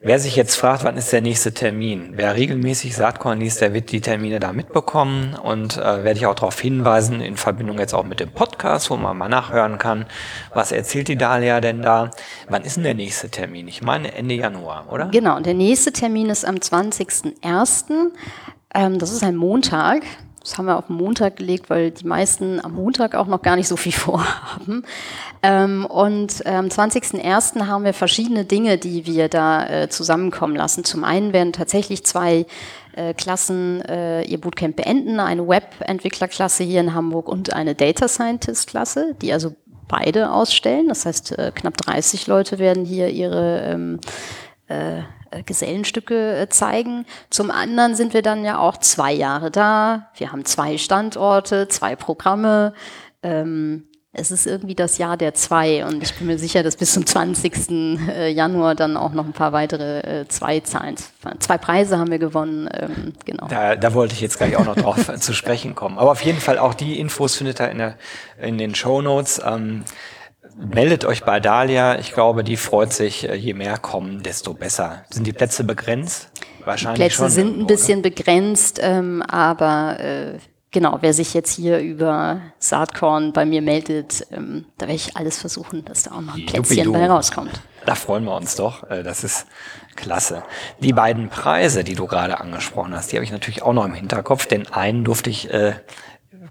Wer 0.06 0.20
sich 0.20 0.36
jetzt 0.36 0.54
fragt, 0.54 0.84
wann 0.84 0.96
ist 0.96 1.12
der 1.12 1.20
nächste 1.20 1.52
Termin? 1.52 2.12
Wer 2.12 2.36
regelmäßig 2.36 2.94
Saatkorn 2.94 3.40
liest, 3.40 3.60
der 3.60 3.75
wird 3.75 3.90
die 3.90 4.00
Termine 4.00 4.38
da 4.38 4.52
mitbekommen 4.52 5.34
und 5.34 5.78
äh, 5.78 6.04
werde 6.04 6.12
ich 6.12 6.26
auch 6.26 6.36
darauf 6.36 6.60
hinweisen, 6.60 7.20
in 7.20 7.36
Verbindung 7.36 7.80
jetzt 7.80 7.92
auch 7.92 8.04
mit 8.04 8.20
dem 8.20 8.30
Podcast, 8.30 8.88
wo 8.88 8.96
man 8.96 9.18
mal 9.18 9.28
nachhören 9.28 9.78
kann, 9.78 10.06
was 10.54 10.70
erzählt 10.70 11.08
die 11.08 11.16
Dalia 11.16 11.60
denn 11.60 11.82
da? 11.82 12.12
Wann 12.48 12.62
ist 12.62 12.76
denn 12.76 12.84
der 12.84 12.94
nächste 12.94 13.30
Termin? 13.30 13.66
Ich 13.66 13.82
meine 13.82 14.14
Ende 14.14 14.36
Januar, 14.36 14.92
oder? 14.92 15.06
Genau, 15.06 15.40
der 15.40 15.54
nächste 15.54 15.90
Termin 15.90 16.30
ist 16.30 16.44
am 16.44 16.54
20.01. 16.54 18.12
Ähm, 18.75 19.00
das 19.00 19.10
ist 19.10 19.25
ein 19.25 19.34
Montag. 19.34 20.04
Das 20.46 20.58
haben 20.58 20.66
wir 20.66 20.76
auf 20.76 20.88
Montag 20.88 21.36
gelegt, 21.36 21.70
weil 21.70 21.90
die 21.90 22.06
meisten 22.06 22.64
am 22.64 22.74
Montag 22.74 23.14
auch 23.14 23.26
noch 23.26 23.42
gar 23.42 23.56
nicht 23.56 23.68
so 23.68 23.76
viel 23.76 23.92
vorhaben. 24.06 24.84
Ähm, 25.42 25.84
und 25.86 26.46
am 26.46 26.66
ähm, 26.66 26.70
20.01. 26.70 27.66
haben 27.66 27.85
wir 27.85 27.92
verschiedene 27.92 28.44
Dinge, 28.44 28.78
die 28.78 29.06
wir 29.06 29.28
da 29.28 29.66
äh, 29.66 29.88
zusammenkommen 29.88 30.54
lassen. 30.54 30.85
Zum 30.85 31.02
einen 31.02 31.32
werden 31.32 31.52
tatsächlich 31.52 32.04
zwei 32.04 32.46
äh, 32.94 33.12
Klassen 33.14 33.82
äh, 33.82 34.22
ihr 34.22 34.40
Bootcamp 34.40 34.76
beenden, 34.76 35.18
eine 35.18 35.46
Web-Entwicklerklasse 35.46 36.62
hier 36.62 36.80
in 36.80 36.94
Hamburg 36.94 37.28
und 37.28 37.52
eine 37.52 37.74
Data 37.74 38.06
Scientist-Klasse, 38.06 39.16
die 39.20 39.32
also 39.32 39.54
beide 39.88 40.30
ausstellen. 40.30 40.88
Das 40.88 41.06
heißt, 41.06 41.37
knapp 41.54 41.76
30 41.76 42.26
Leute 42.26 42.59
werden 42.59 42.85
hier 42.85 43.09
ihre 43.09 43.61
ähm, 43.61 44.00
äh, 44.68 44.98
äh, 44.98 45.02
Gesellenstücke 45.44 46.36
äh, 46.36 46.48
zeigen. 46.48 47.06
Zum 47.30 47.50
anderen 47.50 47.94
sind 47.94 48.14
wir 48.14 48.22
dann 48.22 48.44
ja 48.44 48.58
auch 48.58 48.78
zwei 48.78 49.12
Jahre 49.12 49.50
da. 49.50 50.10
Wir 50.16 50.32
haben 50.32 50.44
zwei 50.44 50.78
Standorte, 50.78 51.68
zwei 51.68 51.96
Programme. 51.96 52.74
Ähm, 53.22 53.84
es 54.18 54.30
ist 54.30 54.46
irgendwie 54.46 54.74
das 54.74 54.96
Jahr 54.96 55.18
der 55.18 55.34
zwei 55.34 55.84
und 55.84 56.02
ich 56.02 56.14
bin 56.14 56.26
mir 56.26 56.38
sicher, 56.38 56.62
dass 56.62 56.76
bis 56.76 56.94
zum 56.94 57.04
20. 57.04 58.08
Äh, 58.08 58.30
Januar 58.30 58.74
dann 58.74 58.96
auch 58.96 59.12
noch 59.12 59.26
ein 59.26 59.34
paar 59.34 59.52
weitere 59.52 60.24
zwei 60.28 60.60
Zahlen, 60.60 60.96
zwei 61.38 61.58
Preise 61.58 61.98
haben 61.98 62.10
wir 62.10 62.18
gewonnen. 62.18 62.66
Ähm, 62.72 63.12
genau. 63.26 63.46
Da, 63.48 63.76
da 63.76 63.92
wollte 63.92 64.14
ich 64.14 64.22
jetzt 64.22 64.38
gleich 64.38 64.56
auch 64.56 64.64
noch 64.64 64.76
drauf 64.76 65.10
zu 65.20 65.34
sprechen 65.34 65.74
kommen. 65.74 65.98
Aber 65.98 66.12
auf 66.12 66.22
jeden 66.22 66.40
Fall 66.40 66.58
auch 66.58 66.72
die 66.72 66.98
Infos 66.98 67.36
findet 67.36 67.60
ihr 67.60 67.70
in, 67.70 67.78
der, 67.78 67.96
in 68.40 68.56
den 68.56 68.74
Show 68.74 69.02
Notes. 69.02 69.38
Ähm, 69.44 69.84
meldet 70.57 71.05
euch 71.05 71.25
bei 71.25 71.40
Dalia. 71.40 71.99
Ich 71.99 72.12
glaube, 72.12 72.45
die 72.45 72.57
freut 72.57 72.92
sich, 72.92 73.29
äh, 73.29 73.35
je 73.35 73.55
mehr 73.55 73.79
kommen, 73.79 74.23
desto 74.23 74.55
besser. 74.55 75.05
Sind 75.11 75.27
die 75.27 75.33
Plätze 75.33 75.64
begrenzt? 75.64 76.31
Wahrscheinlich 76.64 76.97
die 76.97 77.03
Plätze 77.03 77.16
schon, 77.16 77.31
sind 77.31 77.59
ein 77.61 77.66
bisschen 77.66 78.01
oder? 78.01 78.11
begrenzt, 78.11 78.81
ähm, 78.83 79.23
aber 79.23 80.01
äh, 80.01 80.38
genau, 80.71 80.99
wer 81.01 81.12
sich 81.12 81.35
jetzt 81.35 81.55
hier 81.55 81.79
über 81.79 82.40
Saatkorn 82.59 83.33
bei 83.33 83.45
mir 83.45 83.62
meldet, 83.62 84.27
ähm, 84.33 84.66
da 84.79 84.87
werde 84.87 84.97
ich 84.97 85.16
alles 85.16 85.38
versuchen, 85.38 85.85
dass 85.85 86.05
da 86.05 86.12
auch 86.12 86.21
noch 86.21 86.37
ein 86.37 86.47
Plätzchen 86.47 86.92
bei 86.92 87.07
rauskommt. 87.07 87.61
Da 87.85 87.95
freuen 87.95 88.25
wir 88.25 88.35
uns 88.35 88.57
doch. 88.57 88.90
Äh, 88.90 89.03
das 89.03 89.23
ist 89.23 89.47
klasse. 89.95 90.42
Die 90.81 90.92
beiden 90.92 91.29
Preise, 91.29 91.85
die 91.85 91.95
du 91.95 92.07
gerade 92.07 92.40
angesprochen 92.40 92.95
hast, 92.95 93.12
die 93.12 93.16
habe 93.16 93.25
ich 93.25 93.31
natürlich 93.31 93.62
auch 93.62 93.73
noch 93.73 93.85
im 93.85 93.95
Hinterkopf, 93.95 94.47
denn 94.47 94.66
einen 94.69 95.05
durfte 95.05 95.31
ich 95.31 95.53
äh, 95.53 95.75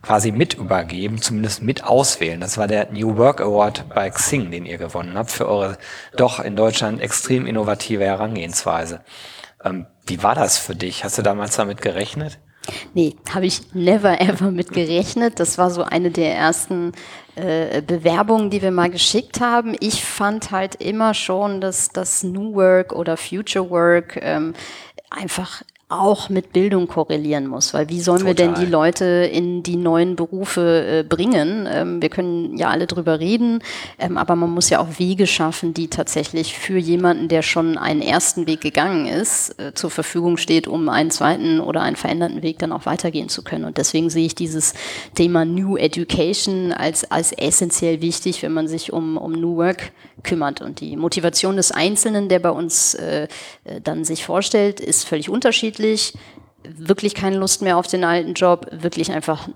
quasi 0.01 0.31
mit 0.31 0.53
übergeben, 0.53 1.21
zumindest 1.21 1.61
mit 1.61 1.83
auswählen. 1.83 2.39
Das 2.39 2.57
war 2.57 2.67
der 2.67 2.91
New 2.91 3.17
Work 3.17 3.41
Award 3.41 3.89
bei 3.93 4.09
Xing, 4.09 4.51
den 4.51 4.65
ihr 4.65 4.77
gewonnen 4.77 5.17
habt, 5.17 5.31
für 5.31 5.47
eure 5.47 5.77
doch 6.15 6.39
in 6.39 6.55
Deutschland 6.55 7.01
extrem 7.01 7.45
innovative 7.45 8.05
Herangehensweise. 8.05 9.01
Ähm, 9.63 9.87
wie 10.05 10.21
war 10.21 10.35
das 10.35 10.57
für 10.57 10.75
dich? 10.75 11.03
Hast 11.03 11.17
du 11.17 11.21
damals 11.21 11.55
damit 11.55 11.81
gerechnet? 11.81 12.39
Nee, 12.93 13.15
habe 13.33 13.45
ich 13.45 13.73
never 13.73 14.19
ever 14.21 14.51
mit 14.51 14.71
gerechnet. 14.71 15.39
Das 15.39 15.57
war 15.57 15.69
so 15.69 15.83
eine 15.83 16.11
der 16.11 16.35
ersten 16.35 16.93
äh, 17.35 17.81
Bewerbungen, 17.81 18.49
die 18.49 18.61
wir 18.61 18.71
mal 18.71 18.89
geschickt 18.89 19.41
haben. 19.41 19.75
Ich 19.79 20.03
fand 20.03 20.51
halt 20.51 20.75
immer 20.75 21.13
schon, 21.13 21.61
dass 21.61 21.89
das 21.89 22.23
New 22.23 22.55
Work 22.55 22.93
oder 22.93 23.17
Future 23.17 23.69
Work 23.69 24.17
ähm, 24.21 24.53
einfach 25.09 25.61
auch 25.87 26.29
mit 26.29 26.51
Bildung 26.51 26.87
korrelieren 26.87 27.45
muss, 27.45 27.75
weil 27.75 27.89
wie 27.89 28.01
sollen 28.01 28.25
Total. 28.25 28.31
wir 28.31 28.35
denn 28.35 28.55
die 28.55 28.71
Leute 28.71 29.05
in 29.05 29.61
die 29.61 29.75
neuen 29.75 30.15
Berufe 30.15 30.83
äh, 30.83 31.03
bringen? 31.03 31.67
Ähm, 31.71 32.01
wir 32.01 32.09
können 32.09 32.57
ja 32.57 32.69
alle 32.69 32.87
drüber 32.87 33.19
reden, 33.19 33.59
ähm, 33.99 34.17
aber 34.17 34.35
man 34.35 34.49
muss 34.49 34.71
ja 34.71 34.79
auch 34.79 34.97
Wege 34.97 35.27
schaffen, 35.27 35.75
die 35.75 35.87
tatsächlich 35.87 36.57
für 36.57 36.77
jemanden, 36.77 37.27
der 37.27 37.43
schon 37.43 37.77
einen 37.77 38.01
ersten 38.01 38.47
Weg 38.47 38.61
gegangen 38.61 39.05
ist, 39.05 39.59
äh, 39.59 39.75
zur 39.75 39.91
Verfügung 39.91 40.37
steht, 40.37 40.67
um 40.67 40.89
einen 40.89 41.11
zweiten 41.11 41.59
oder 41.59 41.83
einen 41.83 41.97
veränderten 41.97 42.41
Weg 42.41 42.57
dann 42.57 42.71
auch 42.71 42.87
weitergehen 42.87 43.29
zu 43.29 43.43
können. 43.43 43.65
Und 43.65 43.77
deswegen 43.77 44.09
sehe 44.09 44.25
ich 44.25 44.33
dieses 44.33 44.73
Thema 45.13 45.45
New 45.45 45.77
Education 45.77 46.73
als, 46.73 47.11
als 47.11 47.31
essentiell 47.31 48.01
wichtig, 48.01 48.41
wenn 48.41 48.53
man 48.53 48.67
sich 48.67 48.91
um, 48.91 49.17
um 49.17 49.33
New 49.33 49.57
Work 49.57 49.91
kümmert. 50.23 50.61
Und 50.61 50.79
die 50.79 50.97
Motivation 50.97 51.57
des 51.57 51.71
Einzelnen, 51.71 52.27
der 52.27 52.39
bei 52.39 52.49
uns 52.49 52.95
äh, 52.95 53.27
äh 53.65 53.81
dann 53.83 54.03
sich 54.03 54.25
vorstellt, 54.25 54.79
ist 54.79 55.03
völlig 55.03 55.29
unterschiedlich 55.29 55.74
unterschiedlich. 55.75 56.13
Wirklich 56.77 57.13
keine 57.13 57.37
Lust 57.37 57.61
mehr 57.61 57.77
auf 57.77 57.85
den 57.85 58.03
alten 58.03 58.33
Job, 58.33 58.67
wirklich 58.71 59.11
einfach 59.11 59.47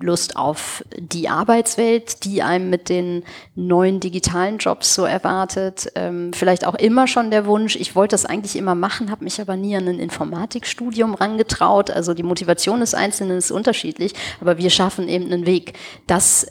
Lust 0.00 0.36
auf 0.36 0.84
die 0.98 1.30
Arbeitswelt, 1.30 2.24
die 2.24 2.42
einem 2.42 2.68
mit 2.68 2.90
den 2.90 3.24
neuen 3.54 4.00
digitalen 4.00 4.58
Jobs 4.58 4.94
so 4.94 5.06
erwartet. 5.06 5.90
Ähm, 5.94 6.32
vielleicht 6.34 6.66
auch 6.66 6.74
immer 6.74 7.06
schon 7.06 7.30
der 7.30 7.46
Wunsch, 7.46 7.74
ich 7.74 7.96
wollte 7.96 8.12
das 8.12 8.26
eigentlich 8.26 8.54
immer 8.54 8.74
machen, 8.74 9.10
habe 9.10 9.24
mich 9.24 9.40
aber 9.40 9.56
nie 9.56 9.74
an 9.76 9.88
ein 9.88 9.98
Informatikstudium 9.98 11.14
rangetraut. 11.14 11.90
Also 11.90 12.12
die 12.12 12.22
Motivation 12.22 12.80
des 12.80 12.92
Einzelnen 12.92 13.38
ist 13.38 13.50
unterschiedlich, 13.50 14.12
aber 14.42 14.58
wir 14.58 14.68
schaffen 14.68 15.08
eben 15.08 15.32
einen 15.32 15.46
Weg, 15.46 15.72
dass 16.06 16.46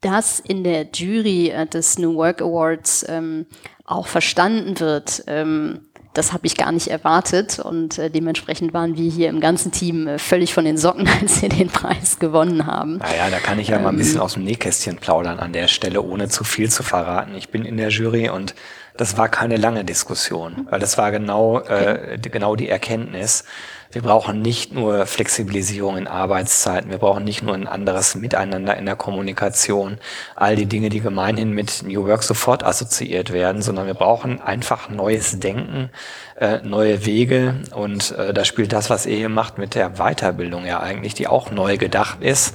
das 0.00 0.40
in 0.40 0.64
der 0.64 0.88
Jury 0.90 1.52
des 1.70 1.98
New 1.98 2.14
Work 2.14 2.40
Awards 2.40 3.04
ähm, 3.08 3.46
auch 3.84 4.06
verstanden 4.06 4.80
wird. 4.80 5.22
Ähm, 5.26 5.82
das 6.14 6.32
habe 6.32 6.46
ich 6.46 6.56
gar 6.56 6.72
nicht 6.72 6.88
erwartet 6.88 7.58
und 7.58 7.98
äh, 7.98 8.10
dementsprechend 8.10 8.74
waren 8.74 8.96
wir 8.96 9.10
hier 9.10 9.30
im 9.30 9.40
ganzen 9.40 9.72
Team 9.72 10.06
äh, 10.06 10.18
völlig 10.18 10.52
von 10.52 10.64
den 10.64 10.76
Socken, 10.76 11.08
als 11.20 11.42
wir 11.42 11.48
den 11.48 11.68
Preis 11.68 12.18
gewonnen 12.18 12.66
haben. 12.66 12.98
Naja, 12.98 13.30
da 13.30 13.38
kann 13.38 13.58
ich 13.58 13.68
ja 13.68 13.76
ähm, 13.76 13.84
mal 13.84 13.88
ein 13.90 13.96
bisschen 13.96 14.16
ähm, 14.16 14.22
aus 14.22 14.34
dem 14.34 14.44
Nähkästchen 14.44 14.96
plaudern 14.96 15.38
an 15.38 15.52
der 15.52 15.68
Stelle, 15.68 16.02
ohne 16.02 16.28
zu 16.28 16.44
viel 16.44 16.70
zu 16.70 16.82
verraten. 16.82 17.34
Ich 17.34 17.48
bin 17.48 17.64
in 17.64 17.76
der 17.76 17.88
Jury 17.88 18.28
und 18.28 18.54
das 18.96 19.16
war 19.16 19.28
keine 19.28 19.56
lange 19.56 19.84
Diskussion, 19.84 20.66
weil 20.68 20.78
das 20.78 20.98
war 20.98 21.10
genau, 21.10 21.60
äh, 21.60 22.18
genau 22.20 22.56
die 22.56 22.68
Erkenntnis, 22.68 23.44
wir 23.92 24.02
brauchen 24.02 24.40
nicht 24.40 24.72
nur 24.72 25.06
Flexibilisierung 25.06 25.98
in 25.98 26.06
Arbeitszeiten, 26.06 26.90
wir 26.90 26.98
brauchen 26.98 27.24
nicht 27.24 27.42
nur 27.42 27.54
ein 27.54 27.68
anderes 27.68 28.14
Miteinander 28.14 28.76
in 28.76 28.86
der 28.86 28.96
Kommunikation, 28.96 29.98
all 30.34 30.56
die 30.56 30.66
Dinge, 30.66 30.88
die 30.88 31.00
gemeinhin 31.00 31.52
mit 31.52 31.82
New 31.82 32.06
Work 32.06 32.22
sofort 32.22 32.64
assoziiert 32.64 33.32
werden, 33.32 33.60
sondern 33.60 33.86
wir 33.86 33.94
brauchen 33.94 34.40
einfach 34.40 34.88
neues 34.88 35.38
Denken, 35.40 35.90
äh, 36.38 36.58
neue 36.64 37.04
Wege. 37.04 37.56
Und 37.74 38.12
äh, 38.12 38.32
da 38.32 38.44
spielt 38.44 38.72
das, 38.72 38.88
was 38.88 39.04
ihr 39.04 39.16
hier 39.16 39.28
macht, 39.28 39.58
mit 39.58 39.74
der 39.74 39.90
Weiterbildung 39.90 40.64
ja 40.64 40.80
eigentlich, 40.80 41.14
die 41.14 41.28
auch 41.28 41.50
neu 41.50 41.76
gedacht 41.76 42.22
ist 42.22 42.54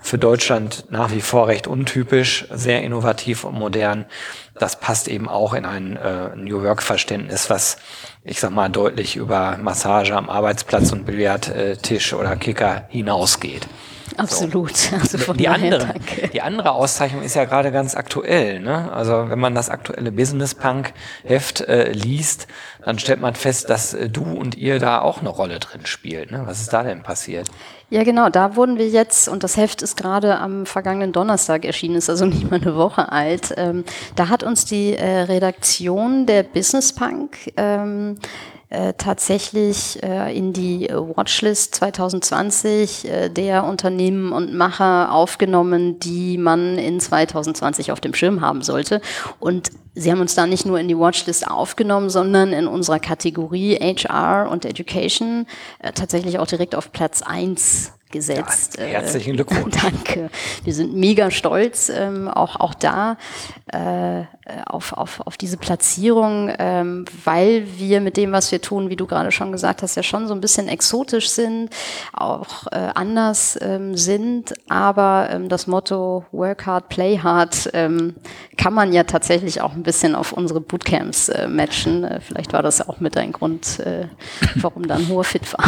für 0.00 0.18
Deutschland 0.18 0.86
nach 0.90 1.12
wie 1.12 1.20
vor 1.20 1.48
recht 1.48 1.66
untypisch, 1.66 2.46
sehr 2.50 2.82
innovativ 2.82 3.44
und 3.44 3.54
modern. 3.54 4.06
Das 4.58 4.80
passt 4.80 5.08
eben 5.08 5.28
auch 5.28 5.54
in 5.54 5.64
ein 5.64 5.96
äh, 5.96 6.34
New 6.36 6.62
Work-Verständnis, 6.62 7.50
was 7.50 7.76
ich 8.24 8.40
sag 8.40 8.50
mal, 8.50 8.68
deutlich 8.68 9.16
über 9.16 9.56
Massage 9.56 10.14
am 10.14 10.28
Arbeitsplatz 10.28 10.92
und 10.92 11.06
Billardtisch 11.06 12.12
oder 12.12 12.36
Kicker 12.36 12.84
hinausgeht. 12.88 13.66
Absolut. 14.16 14.76
So. 14.76 14.96
Also 14.98 15.32
die, 15.32 15.48
andere, 15.48 15.94
die 16.32 16.42
andere 16.42 16.72
Auszeichnung 16.72 17.22
ist 17.22 17.34
ja 17.34 17.44
gerade 17.44 17.70
ganz 17.70 17.94
aktuell. 17.94 18.60
Ne? 18.60 18.92
Also 18.92 19.30
wenn 19.30 19.38
man 19.38 19.54
das 19.54 19.70
aktuelle 19.70 20.10
Business 20.12 20.54
Punk 20.54 20.92
Heft 21.24 21.60
äh, 21.60 21.92
liest, 21.92 22.48
dann 22.84 22.98
stellt 22.98 23.20
man 23.20 23.34
fest, 23.34 23.70
dass 23.70 23.94
äh, 23.94 24.08
du 24.08 24.24
und 24.24 24.56
ihr 24.56 24.80
da 24.80 25.00
auch 25.00 25.20
eine 25.20 25.28
Rolle 25.28 25.60
drin 25.60 25.86
spielt. 25.86 26.32
Ne? 26.32 26.42
Was 26.44 26.60
ist 26.60 26.72
da 26.72 26.82
denn 26.82 27.02
passiert? 27.02 27.48
Ja, 27.90 28.04
genau, 28.04 28.28
da 28.28 28.54
wurden 28.54 28.76
wir 28.76 28.86
jetzt, 28.86 29.28
und 29.28 29.42
das 29.42 29.56
Heft 29.56 29.80
ist 29.80 29.96
gerade 29.96 30.38
am 30.38 30.66
vergangenen 30.66 31.12
Donnerstag 31.12 31.64
erschienen, 31.64 31.96
ist 31.96 32.10
also 32.10 32.26
nicht 32.26 32.50
mal 32.50 32.60
eine 32.60 32.76
Woche 32.76 33.10
alt. 33.10 33.54
Ähm, 33.56 33.84
da 34.14 34.28
hat 34.28 34.42
uns 34.42 34.66
die 34.66 34.94
äh, 34.94 35.20
Redaktion 35.22 36.26
der 36.26 36.42
Business 36.42 36.92
Punk 36.92 37.38
ähm, 37.56 38.16
äh, 38.70 38.92
tatsächlich 38.98 40.02
äh, 40.02 40.36
in 40.36 40.52
die 40.52 40.88
Watchlist 40.90 41.76
2020 41.76 43.08
äh, 43.08 43.28
der 43.30 43.64
Unternehmen 43.64 44.32
und 44.32 44.52
Macher 44.52 45.10
aufgenommen, 45.10 45.98
die 45.98 46.36
man 46.36 46.76
in 46.76 47.00
2020 47.00 47.92
auf 47.92 48.02
dem 48.02 48.12
Schirm 48.12 48.42
haben 48.42 48.60
sollte. 48.60 49.00
Und 49.40 49.70
sie 49.94 50.12
haben 50.12 50.20
uns 50.20 50.34
da 50.34 50.46
nicht 50.46 50.66
nur 50.66 50.78
in 50.78 50.86
die 50.86 50.98
Watchlist 50.98 51.48
aufgenommen, 51.48 52.10
sondern 52.10 52.52
in 52.52 52.66
unserer 52.66 52.98
Kategorie 52.98 53.76
HR 53.76 54.50
und 54.50 54.66
Education 54.66 55.46
äh, 55.78 55.92
tatsächlich 55.92 56.38
auch 56.38 56.46
direkt 56.46 56.74
auf 56.74 56.92
Platz 56.92 57.22
eins 57.22 57.77
gesetzt. 58.10 58.78
Ja, 58.78 58.84
herzlichen 58.84 59.34
Glückwunsch. 59.34 59.76
Äh, 59.76 59.80
danke. 59.90 60.30
Wir 60.64 60.74
sind 60.74 60.94
mega 60.94 61.30
stolz, 61.30 61.88
ähm, 61.88 62.28
auch, 62.28 62.56
auch 62.56 62.74
da 62.74 63.16
äh, 63.72 64.22
auf, 64.66 64.92
auf, 64.92 65.20
auf 65.26 65.36
diese 65.36 65.56
Platzierung, 65.56 66.50
ähm, 66.58 67.04
weil 67.24 67.66
wir 67.76 68.00
mit 68.00 68.16
dem, 68.16 68.32
was 68.32 68.50
wir 68.50 68.60
tun, 68.60 68.88
wie 68.88 68.96
du 68.96 69.06
gerade 69.06 69.30
schon 69.30 69.52
gesagt 69.52 69.82
hast, 69.82 69.96
ja 69.96 70.02
schon 70.02 70.26
so 70.26 70.34
ein 70.34 70.40
bisschen 70.40 70.68
exotisch 70.68 71.30
sind, 71.30 71.70
auch 72.12 72.66
äh, 72.72 72.90
anders 72.94 73.58
ähm, 73.60 73.96
sind, 73.96 74.54
aber 74.68 75.28
ähm, 75.30 75.48
das 75.48 75.66
Motto 75.66 76.24
Work 76.32 76.66
hard, 76.66 76.88
play 76.88 77.18
hard 77.18 77.70
ähm, 77.74 78.14
kann 78.56 78.72
man 78.72 78.92
ja 78.92 79.04
tatsächlich 79.04 79.60
auch 79.60 79.72
ein 79.72 79.82
bisschen 79.82 80.14
auf 80.14 80.32
unsere 80.32 80.60
Bootcamps 80.60 81.28
äh, 81.28 81.46
matchen. 81.46 82.04
Äh, 82.04 82.20
vielleicht 82.20 82.52
war 82.52 82.62
das 82.62 82.86
auch 82.86 83.00
mit 83.00 83.16
ein 83.16 83.32
Grund, 83.32 83.80
äh, 83.80 84.06
warum 84.56 84.86
dann 84.86 85.08
hoher 85.08 85.24
Fit 85.24 85.52
war. 85.52 85.64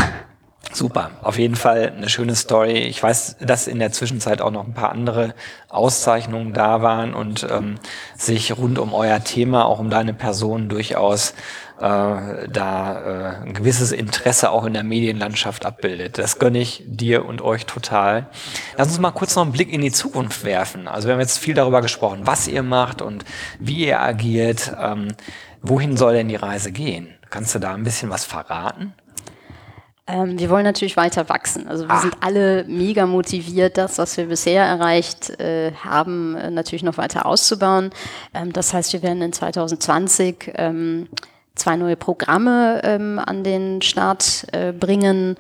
Super, 0.73 1.11
auf 1.23 1.37
jeden 1.37 1.57
Fall 1.57 1.93
eine 1.97 2.09
schöne 2.09 2.37
Story. 2.37 2.79
Ich 2.79 3.03
weiß, 3.03 3.39
dass 3.41 3.67
in 3.67 3.81
der 3.81 3.91
Zwischenzeit 3.91 4.41
auch 4.41 4.53
noch 4.53 4.65
ein 4.65 4.73
paar 4.73 4.93
andere 4.93 5.35
Auszeichnungen 5.69 6.53
da 6.53 6.81
waren 6.81 7.13
und 7.13 7.45
ähm, 7.51 7.75
sich 8.17 8.57
rund 8.57 8.79
um 8.79 8.95
euer 8.95 9.23
Thema, 9.25 9.65
auch 9.65 9.81
um 9.81 9.91
deine 9.91 10.15
Person 10.15 10.69
durchaus 10.69 11.35
äh, 11.81 12.49
da 12.49 13.41
äh, 13.43 13.47
ein 13.47 13.55
gewisses 13.55 13.91
Interesse 13.91 14.51
auch 14.51 14.65
in 14.65 14.75
der 14.75 14.85
Medienlandschaft 14.85 15.67
abbildet. 15.67 16.19
Das 16.19 16.39
gönne 16.39 16.59
ich 16.59 16.85
dir 16.87 17.25
und 17.25 17.43
euch 17.43 17.67
total. 17.67 18.27
Lass 18.77 18.89
uns 18.89 19.01
mal 19.01 19.11
kurz 19.11 19.35
noch 19.35 19.43
einen 19.43 19.53
Blick 19.53 19.73
in 19.73 19.81
die 19.81 19.91
Zukunft 19.91 20.45
werfen. 20.45 20.87
Also 20.87 21.09
wir 21.09 21.15
haben 21.15 21.21
jetzt 21.21 21.39
viel 21.39 21.55
darüber 21.55 21.83
gesprochen, 21.83 22.21
was 22.25 22.47
ihr 22.47 22.63
macht 22.63 23.03
und 23.03 23.25
wie 23.59 23.87
ihr 23.87 24.01
agiert. 24.01 24.73
Ähm, 24.81 25.09
wohin 25.63 25.97
soll 25.97 26.15
denn 26.15 26.29
die 26.29 26.37
Reise 26.37 26.71
gehen? 26.71 27.09
Kannst 27.29 27.55
du 27.55 27.59
da 27.59 27.75
ein 27.75 27.83
bisschen 27.83 28.11
was 28.11 28.25
verraten? 28.25 28.95
Ähm, 30.11 30.39
wir 30.39 30.51
wollen 30.51 30.65
natürlich 30.65 30.97
weiter 30.97 31.29
wachsen. 31.29 31.69
Also 31.69 31.87
wir 31.87 31.95
ah. 31.95 32.01
sind 32.01 32.17
alle 32.21 32.65
mega 32.65 33.07
motiviert, 33.07 33.79
das, 33.79 33.99
was 33.99 34.17
wir 34.17 34.27
bisher 34.27 34.65
erreicht 34.65 35.31
äh, 35.41 35.73
haben, 35.73 36.37
äh, 36.37 36.51
natürlich 36.51 36.83
noch 36.83 36.99
weiter 36.99 37.27
auszubauen. 37.27 37.91
Ähm, 38.35 38.53
das 38.53 38.75
heißt, 38.75 38.93
wir 38.93 39.03
werden 39.03 39.23
in 39.23 39.33
2020 39.33 40.53
ähm, 40.57 41.09
zwei 41.55 41.77
neue 41.77 41.97
Programme 41.97 42.81
ähm, 42.85 43.19
an 43.19 43.45
den 43.45 43.83
Start 43.83 44.47
äh, 44.53 44.73
bringen 44.73 45.37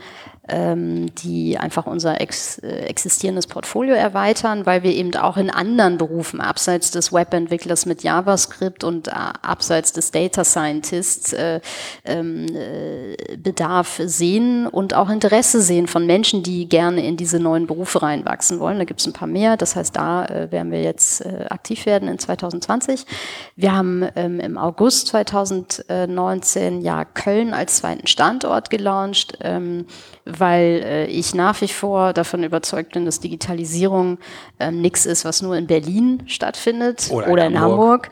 ähm, 0.50 1.14
die 1.14 1.56
einfach 1.58 1.86
unser 1.86 2.20
ex, 2.20 2.58
äh, 2.58 2.80
existierendes 2.80 3.46
Portfolio 3.46 3.94
erweitern, 3.94 4.66
weil 4.66 4.82
wir 4.82 4.92
eben 4.92 5.14
auch 5.14 5.36
in 5.36 5.48
anderen 5.48 5.96
Berufen, 5.96 6.40
abseits 6.40 6.90
des 6.90 7.12
Webentwicklers 7.12 7.86
mit 7.86 8.02
JavaScript 8.02 8.82
und 8.82 9.08
äh, 9.08 9.12
abseits 9.42 9.92
des 9.92 10.10
Data 10.10 10.44
Scientists, 10.44 11.32
äh, 11.32 11.60
ähm, 12.04 12.46
äh, 12.54 13.36
Bedarf 13.36 14.00
sehen 14.04 14.66
und 14.66 14.94
auch 14.94 15.08
Interesse 15.08 15.62
sehen 15.62 15.86
von 15.86 16.04
Menschen, 16.06 16.42
die 16.42 16.68
gerne 16.68 17.06
in 17.06 17.16
diese 17.16 17.38
neuen 17.38 17.66
Berufe 17.66 18.02
reinwachsen 18.02 18.58
wollen. 18.58 18.78
Da 18.78 18.84
gibt 18.84 19.00
es 19.00 19.06
ein 19.06 19.12
paar 19.12 19.28
mehr. 19.28 19.56
Das 19.56 19.76
heißt, 19.76 19.94
da 19.94 20.24
äh, 20.24 20.50
werden 20.50 20.72
wir 20.72 20.82
jetzt 20.82 21.24
äh, 21.24 21.46
aktiv 21.48 21.86
werden 21.86 22.08
in 22.08 22.18
2020. 22.18 23.06
Wir 23.54 23.74
haben 23.74 24.04
ähm, 24.16 24.40
im 24.40 24.58
August 24.58 25.08
2019 25.08 26.80
ja 26.82 27.04
Köln 27.04 27.54
als 27.54 27.76
zweiten 27.76 28.06
Standort 28.06 28.70
gelauncht. 28.70 29.38
Ähm, 29.42 29.86
weil 30.38 30.82
äh, 30.84 31.06
ich 31.06 31.34
nach 31.34 31.60
wie 31.60 31.68
vor 31.68 32.12
davon 32.12 32.42
überzeugt 32.42 32.92
bin, 32.92 33.04
dass 33.04 33.20
Digitalisierung 33.20 34.18
ähm, 34.58 34.80
nichts 34.80 35.06
ist, 35.06 35.24
was 35.24 35.42
nur 35.42 35.56
in 35.56 35.66
Berlin 35.66 36.22
stattfindet 36.26 37.08
oder, 37.10 37.28
oder 37.28 37.46
in, 37.46 37.58
Hamburg. 37.58 38.06
Hamburg 38.06 38.10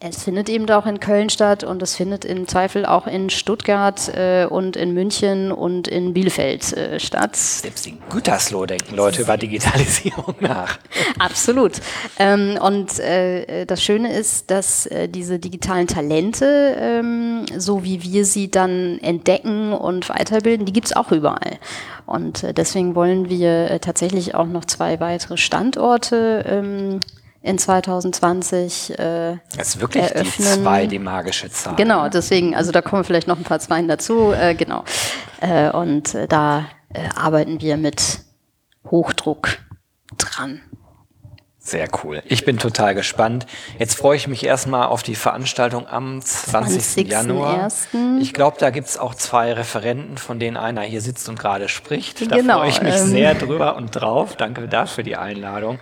es 0.00 0.22
findet 0.22 0.48
eben 0.48 0.70
auch 0.70 0.86
in 0.86 1.00
Köln 1.00 1.28
statt 1.28 1.64
und 1.64 1.82
es 1.82 1.96
findet 1.96 2.24
im 2.24 2.46
Zweifel 2.46 2.86
auch 2.86 3.08
in 3.08 3.30
Stuttgart 3.30 4.08
äh, 4.14 4.46
und 4.46 4.76
in 4.76 4.94
München 4.94 5.50
und 5.50 5.88
in 5.88 6.14
Bielefeld 6.14 6.72
äh, 6.72 7.00
statt. 7.00 7.34
Selbst 7.34 7.84
in 7.88 7.98
Gütersloh 8.08 8.66
denken 8.66 8.94
Leute 8.94 9.22
über 9.22 9.36
Digitalisierung 9.36 10.36
nach. 10.38 10.78
Absolut. 11.18 11.80
Ähm, 12.20 12.58
und 12.62 13.00
äh, 13.00 13.64
das 13.66 13.82
Schöne 13.82 14.12
ist, 14.12 14.52
dass 14.52 14.86
äh, 14.86 15.08
diese 15.08 15.40
digitalen 15.40 15.88
Talente, 15.88 16.76
ähm, 16.78 17.46
so 17.56 17.82
wie 17.82 18.00
wir 18.04 18.24
sie 18.24 18.52
dann 18.52 19.00
entdecken 19.00 19.72
und 19.72 20.08
weiterbilden, 20.08 20.64
die 20.64 20.72
gibt 20.72 20.86
es 20.86 20.96
auch 20.96 21.10
überall. 21.10 21.58
Und 22.06 22.44
äh, 22.44 22.54
deswegen 22.54 22.94
wollen 22.94 23.28
wir 23.28 23.72
äh, 23.72 23.80
tatsächlich 23.80 24.36
auch 24.36 24.46
noch 24.46 24.64
zwei 24.64 25.00
weitere 25.00 25.36
Standorte 25.36 26.44
ähm, 26.48 27.00
in 27.48 27.58
2020 27.58 28.98
äh, 28.98 29.38
Das 29.56 29.68
ist 29.68 29.80
wirklich 29.80 30.04
eröffnen. 30.04 30.26
die 30.36 30.62
zwei, 30.62 30.86
die 30.86 30.98
magische 30.98 31.50
Zahl. 31.50 31.76
Genau, 31.76 32.04
ne? 32.04 32.10
deswegen, 32.10 32.54
also 32.54 32.72
da 32.72 32.82
kommen 32.82 33.04
vielleicht 33.04 33.26
noch 33.26 33.38
ein 33.38 33.44
paar 33.44 33.58
Zweien 33.58 33.88
dazu, 33.88 34.32
äh, 34.32 34.54
genau. 34.54 34.84
Äh, 35.40 35.70
und 35.70 36.14
äh, 36.14 36.28
da 36.28 36.66
äh, 36.92 37.08
arbeiten 37.16 37.60
wir 37.60 37.76
mit 37.76 38.20
Hochdruck 38.90 39.58
dran. 40.16 40.60
Sehr 41.68 41.86
cool. 42.02 42.22
Ich 42.24 42.46
bin 42.46 42.56
total 42.56 42.94
gespannt. 42.94 43.46
Jetzt 43.78 43.98
freue 43.98 44.16
ich 44.16 44.26
mich 44.26 44.42
erstmal 44.42 44.86
auf 44.86 45.02
die 45.02 45.14
Veranstaltung 45.14 45.86
am 45.86 46.22
20. 46.22 46.82
20. 46.82 47.08
Januar. 47.10 47.68
Ich 48.20 48.32
glaube, 48.32 48.56
da 48.58 48.70
gibt 48.70 48.88
es 48.88 48.96
auch 48.96 49.14
zwei 49.14 49.52
Referenten, 49.52 50.16
von 50.16 50.38
denen 50.38 50.56
einer 50.56 50.80
hier 50.80 51.02
sitzt 51.02 51.28
und 51.28 51.38
gerade 51.38 51.68
spricht. 51.68 52.32
Da 52.32 52.36
genau, 52.36 52.60
freue 52.60 52.70
ich 52.70 52.80
mich 52.80 52.94
ähm, 52.94 53.06
sehr 53.08 53.34
drüber 53.34 53.76
und 53.76 53.90
drauf. 53.90 54.34
Danke 54.36 54.66
dafür 54.66 55.04
die 55.04 55.16
Einladung. 55.16 55.78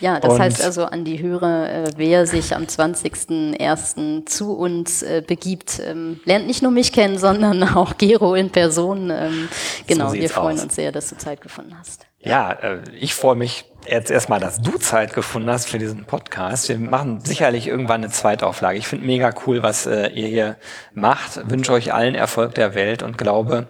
Ja, 0.00 0.18
das 0.18 0.32
und 0.32 0.40
heißt 0.40 0.60
also 0.64 0.86
an 0.86 1.04
die 1.04 1.22
Hörer, 1.22 1.70
äh, 1.70 1.90
wer 1.96 2.26
sich 2.26 2.56
am 2.56 2.64
20.01. 2.64 4.26
zu 4.26 4.54
uns 4.54 5.04
äh, 5.04 5.22
begibt, 5.24 5.80
ähm, 5.84 6.18
lernt 6.24 6.48
nicht 6.48 6.62
nur 6.62 6.72
mich 6.72 6.92
kennen, 6.92 7.16
sondern 7.16 7.62
auch 7.76 7.96
Gero 7.96 8.34
in 8.34 8.50
Person. 8.50 9.10
Ähm, 9.10 9.48
genau, 9.86 10.08
so 10.08 10.14
wir 10.14 10.30
freuen 10.30 10.56
aus. 10.56 10.64
uns 10.64 10.74
sehr, 10.74 10.90
dass 10.90 11.10
du 11.10 11.16
Zeit 11.16 11.40
gefunden 11.40 11.76
hast. 11.78 12.07
Ja, 12.20 12.50
äh, 12.50 12.80
ich 12.98 13.14
freue 13.14 13.36
mich 13.36 13.64
jetzt 13.86 14.10
erstmal, 14.10 14.40
dass 14.40 14.60
du 14.60 14.72
Zeit 14.78 15.14
gefunden 15.14 15.48
hast 15.48 15.68
für 15.68 15.78
diesen 15.78 16.04
Podcast. 16.04 16.68
Wir 16.68 16.76
machen 16.76 17.20
sicherlich 17.20 17.68
irgendwann 17.68 18.02
eine 18.02 18.12
Zweitauflage. 18.12 18.76
Ich 18.76 18.88
finde 18.88 19.06
mega 19.06 19.32
cool, 19.46 19.62
was 19.62 19.86
äh, 19.86 20.08
ihr 20.08 20.26
hier 20.26 20.56
macht. 20.94 21.48
Wünsche 21.48 21.72
euch 21.72 21.94
allen 21.94 22.16
Erfolg 22.16 22.56
der 22.56 22.74
Welt 22.74 23.04
und 23.04 23.18
glaube, 23.18 23.68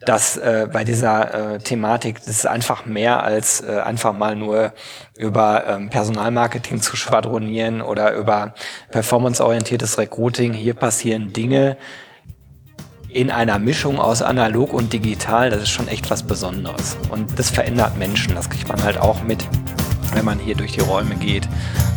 dass 0.00 0.38
äh, 0.38 0.66
bei 0.72 0.82
dieser 0.82 1.58
Thematik 1.58 2.20
das 2.20 2.28
ist 2.28 2.46
einfach 2.46 2.86
mehr 2.86 3.22
als 3.22 3.62
einfach 3.62 4.14
mal 4.14 4.34
nur 4.34 4.72
über 5.18 5.66
ähm, 5.66 5.90
Personalmarketing 5.90 6.80
zu 6.80 6.96
schwadronieren 6.96 7.82
oder 7.82 8.14
über 8.14 8.54
performanceorientiertes 8.90 9.98
Recruiting. 9.98 10.54
Hier 10.54 10.72
passieren 10.72 11.34
Dinge, 11.34 11.76
in 13.12 13.30
einer 13.30 13.58
Mischung 13.58 13.98
aus 13.98 14.22
analog 14.22 14.72
und 14.72 14.92
digital, 14.92 15.50
das 15.50 15.62
ist 15.62 15.70
schon 15.70 15.88
echt 15.88 16.10
was 16.10 16.22
Besonderes. 16.22 16.96
Und 17.10 17.38
das 17.38 17.50
verändert 17.50 17.98
Menschen, 17.98 18.34
das 18.34 18.48
kriegt 18.48 18.68
man 18.68 18.82
halt 18.82 18.98
auch 18.98 19.22
mit, 19.22 19.44
wenn 20.14 20.24
man 20.24 20.38
hier 20.38 20.54
durch 20.54 20.72
die 20.72 20.80
Räume 20.80 21.14
geht. 21.16 21.48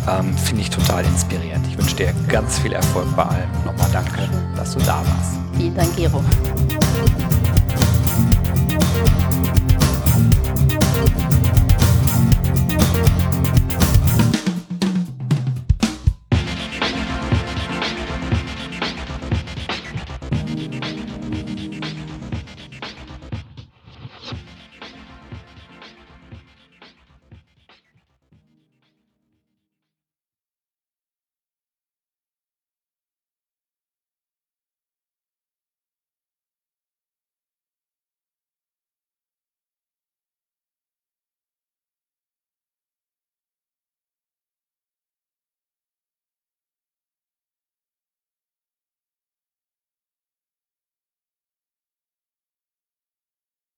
Ähm, 0.09 0.35
Finde 0.37 0.61
ich 0.61 0.69
total 0.69 1.05
inspirierend. 1.05 1.65
Ich 1.67 1.77
wünsche 1.77 1.95
dir 1.95 2.13
ganz 2.27 2.59
viel 2.59 2.73
Erfolg 2.73 3.07
bei 3.15 3.23
allem. 3.23 3.49
Nochmal 3.65 3.89
danke, 3.91 4.29
dass 4.55 4.73
du 4.73 4.79
da 4.79 4.97
warst. 5.05 5.39
Vielen 5.57 5.75
Dank, 5.75 5.95
Gero. 5.95 6.23